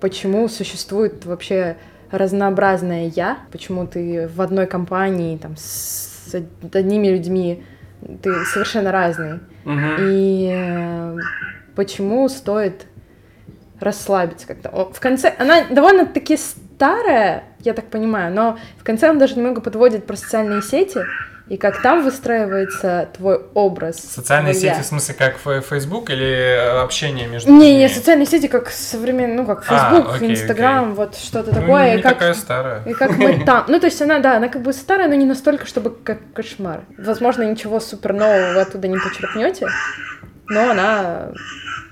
[0.00, 1.76] почему существует вообще
[2.10, 6.34] разнообразное я, почему ты в одной компании там, с
[6.72, 7.64] одними людьми
[8.22, 9.40] Ты совершенно разный.
[10.00, 11.16] И э,
[11.74, 12.86] почему стоит
[13.80, 14.90] расслабиться как-то?
[14.92, 20.06] В конце она довольно-таки старая, я так понимаю, но в конце он даже немного подводит
[20.06, 21.00] про социальные сети
[21.48, 23.96] и как там выстраивается твой образ.
[23.98, 24.72] Социальные твоя.
[24.74, 27.88] сети, в смысле, как Facebook или э, общение между Не, не, людьми?
[27.98, 31.94] социальные сети как современные, ну как А, Facebook, окей, Instagram, вот что-то Ну, такое.
[31.94, 32.82] не и как, такая старая.
[32.84, 33.64] и как мы там.
[33.68, 36.84] Ну, то есть она, да, она как бы старая, но не настолько, чтобы как кошмар.
[36.96, 39.68] Возможно, ничего супер нового вы оттуда не почерпнете,
[40.48, 41.28] но она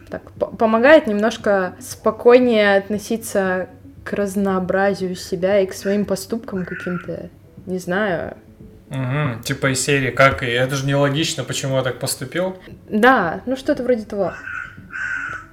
[0.09, 3.69] так по- помогает немножко спокойнее относиться
[4.05, 7.29] к разнообразию себя и к своим поступкам каким-то,
[7.67, 8.37] не знаю.
[8.93, 12.57] Мгм, Типа из серии, как и это же нелогично, почему я так поступил.
[12.89, 14.33] Да, ну что-то вроде того.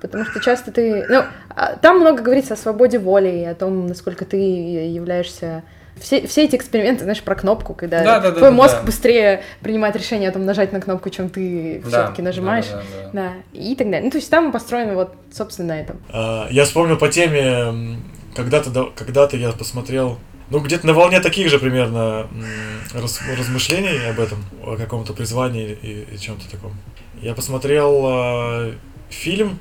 [0.01, 1.05] Потому что часто ты...
[1.09, 1.23] Ну,
[1.55, 5.63] а, там много говорится о свободе воли и о том, насколько ты являешься...
[5.99, 8.83] Все, все эти эксперименты, знаешь, про кнопку, когда Да, да, твой да, мозг да.
[8.83, 12.67] быстрее принимает решение о том, нажать на кнопку, чем ты Да, все-таки нажимаешь.
[12.67, 13.09] да, да, да.
[13.11, 14.03] Да, и так далее.
[14.05, 15.97] Ну, то есть там построено вот, собственно, на этом.
[16.13, 17.97] А, Я вспомнил по теме,
[18.33, 20.17] когда-то, да- когда-то я посмотрел,
[20.49, 22.27] ну, где-то на волне таких же примерно
[22.93, 26.75] раз- размышлений об этом, о каком-то призвании и, и чем-то таком.
[27.21, 28.73] Я посмотрел а,
[29.09, 29.59] фильм,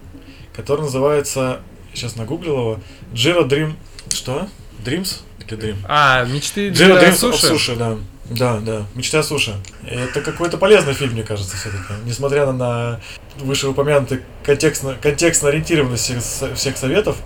[0.55, 1.61] который называется,
[1.95, 2.81] сейчас нагуглил его,
[3.13, 3.77] Джиро Дрим...
[4.13, 4.49] Что?
[4.85, 5.21] Dreams?
[5.41, 5.77] Или Dream?
[5.85, 7.47] А, мечты для Dreams суши?
[7.47, 7.97] Суши, да.
[8.31, 8.87] Да, да.
[8.95, 9.55] Мечта о суши.
[9.87, 11.95] Это какой-то полезный фильм, мне кажется, все-таки.
[12.05, 13.01] Несмотря на, на
[13.39, 17.17] вышеупомянутый контекстно, контекстно ориентированность всех, всех советов,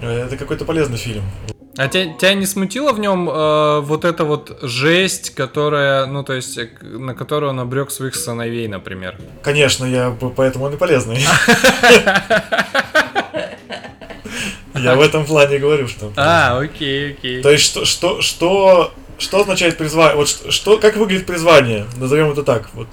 [0.00, 1.24] э, это какой-то полезный фильм.
[1.78, 6.32] А тебя, тебя не смутило в нем э, вот эта вот жесть, которая, ну, то
[6.32, 9.16] есть, э, на которую он обрек своих сыновей, например?
[9.42, 11.18] Конечно, я поэтому он и полезный.
[14.74, 16.12] Я в этом плане говорю, что.
[16.16, 17.42] А, окей, окей.
[17.42, 20.16] То есть что что что что означает призвание?
[20.16, 21.86] Вот что, как выглядит призвание?
[21.96, 22.70] Назовем это так.
[22.74, 22.86] Вот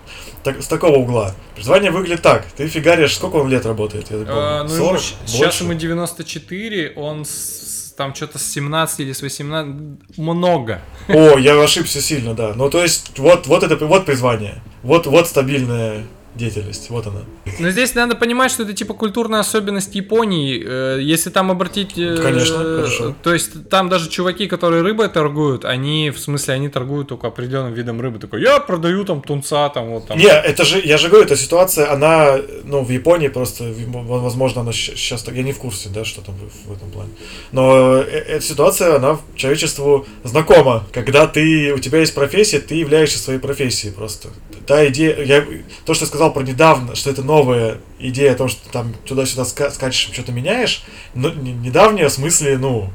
[0.44, 1.36] так, с такого угла.
[1.56, 2.46] Призвание выглядит так.
[2.58, 4.08] Ты фигаришь, сколько он лет работает?
[4.10, 4.18] Я.
[4.28, 4.88] А, ну, 40?
[4.90, 5.64] ему щ- сейчас Больше?
[5.66, 10.82] ему 94, он с- там что-то с 17 или с 18, много.
[11.08, 12.54] О, я ошибся сильно, да.
[12.56, 14.62] Ну то есть вот вот это вот призвание.
[14.84, 16.04] Вот вот стабильная
[16.36, 16.90] деятельность.
[16.90, 17.22] Вот она.
[17.60, 20.64] Но здесь надо понимать, что это типа культурная особенность Японии.
[20.66, 21.98] Э, Если там обратить...
[21.98, 23.16] э, Конечно, хорошо.
[23.24, 27.74] То есть там даже чуваки, которые рыбой торгуют, они, в смысле, они торгуют только определенным
[27.74, 28.20] видом рыбы.
[28.20, 30.18] Такой, я продаю там тунца, там вот там.
[30.18, 34.74] Не, это же, я же говорю, эта ситуация, она, ну, в Японии просто, возможно, она
[34.74, 36.36] сейчас, я не в курсе, да, что там
[36.66, 37.12] в, этом плане.
[37.52, 40.86] Но э- эта ситуация, она человечеству знакома.
[40.92, 44.30] Когда ты, у тебя есть профессия, ты являешься своей профессией просто.
[44.68, 45.46] Та идея, я,
[45.86, 49.44] то, что я сказал про недавно, что это новая идея о том, что там туда-сюда
[49.44, 50.84] ска- скачешь, что-то меняешь,
[51.14, 52.90] но не- недавняя в смысле, ну,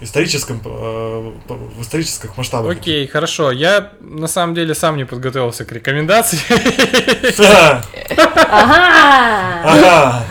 [0.00, 2.72] историческом, э, в исторических масштабах.
[2.72, 3.50] Окей, хорошо.
[3.52, 6.38] Я на самом деле сам не подготовился к рекомендации.
[9.64, 10.24] Ага.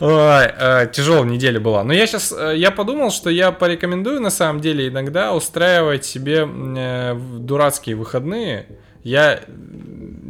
[0.00, 1.84] Ой, тяжелая неделя была.
[1.84, 7.14] Но я сейчас, я подумал, что я порекомендую на самом деле иногда устраивать себе э,
[7.38, 8.66] дурацкие выходные.
[9.02, 9.40] Я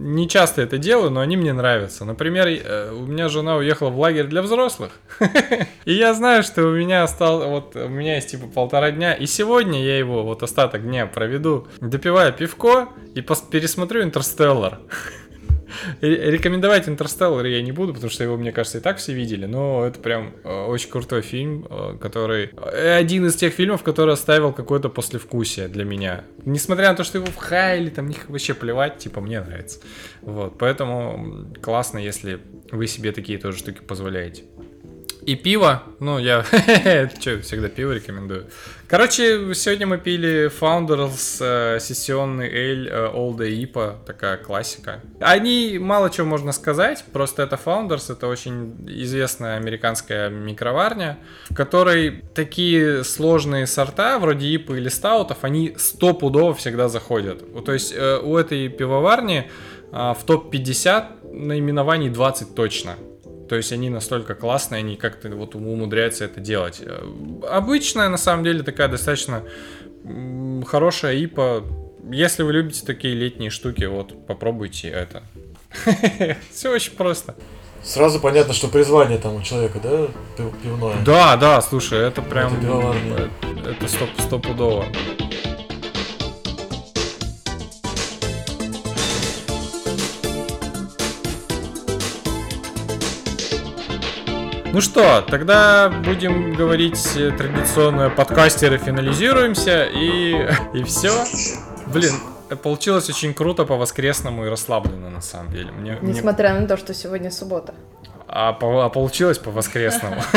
[0.02, 2.04] не часто это делаю, но они мне нравятся.
[2.04, 4.92] Например, э, у меня жена уехала в лагерь для взрослых.
[5.84, 9.26] И я знаю, что у меня осталось, вот у меня есть типа полтора дня, и
[9.26, 14.80] сегодня я его вот остаток дня проведу, допивая пивко и пересмотрю Интерстеллар.
[16.00, 19.46] Ре- Рекомендовать Интерстеллар я не буду, потому что его, мне кажется, и так все видели,
[19.46, 22.50] но это прям э, очень крутой фильм, э, который...
[22.54, 26.24] э, Один из тех фильмов, который оставил какое-то послевкусие для меня.
[26.44, 29.80] Несмотря на то, что его в хайли, там них вообще плевать, типа, мне нравится.
[30.20, 32.40] Вот, поэтому классно, если
[32.70, 34.42] вы себе такие тоже штуки позволяете.
[35.24, 36.42] И пиво, ну я
[37.20, 38.46] что, всегда пиво рекомендую.
[38.88, 45.00] Короче, сегодня мы пили Founders э, сессионный эль э, Day IPA, такая классика.
[45.20, 51.18] Они мало чего можно сказать, просто это Founders, это очень известная американская микроварня,
[51.48, 57.64] в которой такие сложные сорта, вроде IPA или стаутов, они стопудово всегда заходят.
[57.64, 59.48] То есть э, у этой пивоварни
[59.92, 62.96] а, в топ-50 наименований 20 точно.
[63.52, 66.80] То есть они настолько классные, они как-то вот умудряются это делать.
[66.80, 67.04] Э,
[67.50, 69.42] Обычная, на самом деле, такая достаточно
[70.66, 71.62] хорошая ипа.
[72.10, 75.24] Если вы любите такие летние штуки, вот попробуйте это.
[76.50, 77.34] Все очень просто.
[77.82, 80.08] Сразу понятно, что призвание там у человека, да,
[80.38, 80.96] пив- пивное.
[81.04, 82.54] Да, да, слушай, это прям...
[83.66, 84.86] Это э, стоп, стопудово.
[94.72, 101.12] Ну что, тогда будем говорить э, традиционно подкастеры, финализируемся и, и все.
[101.86, 102.12] Блин,
[102.62, 105.70] получилось очень круто по-воскресному и расслабленно, на самом деле.
[105.72, 107.74] Мне, мне- Несмотря на то, что сегодня суббота.
[108.26, 110.22] А, по- а получилось по-воскресному.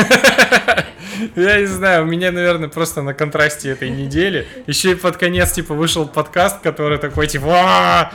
[1.36, 4.46] Я не знаю, у меня, наверное, просто на контрасте этой недели.
[4.66, 8.10] Еще и под конец, типа, вышел подкаст, который такой, типа,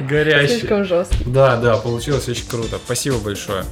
[0.00, 0.58] горящий.
[0.58, 1.24] Слишком жесткий.
[1.26, 2.78] Да, да, получилось очень круто.
[2.84, 3.62] Спасибо большое.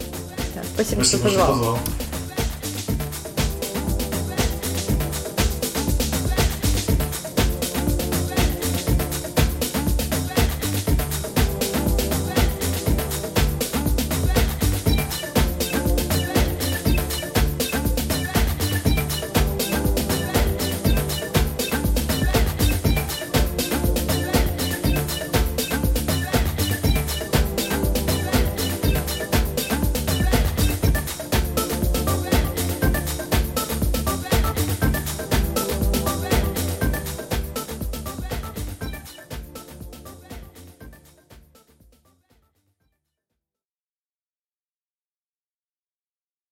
[0.74, 1.48] Спасибо, что Спасибо, что позвал.
[1.58, 1.78] позвал.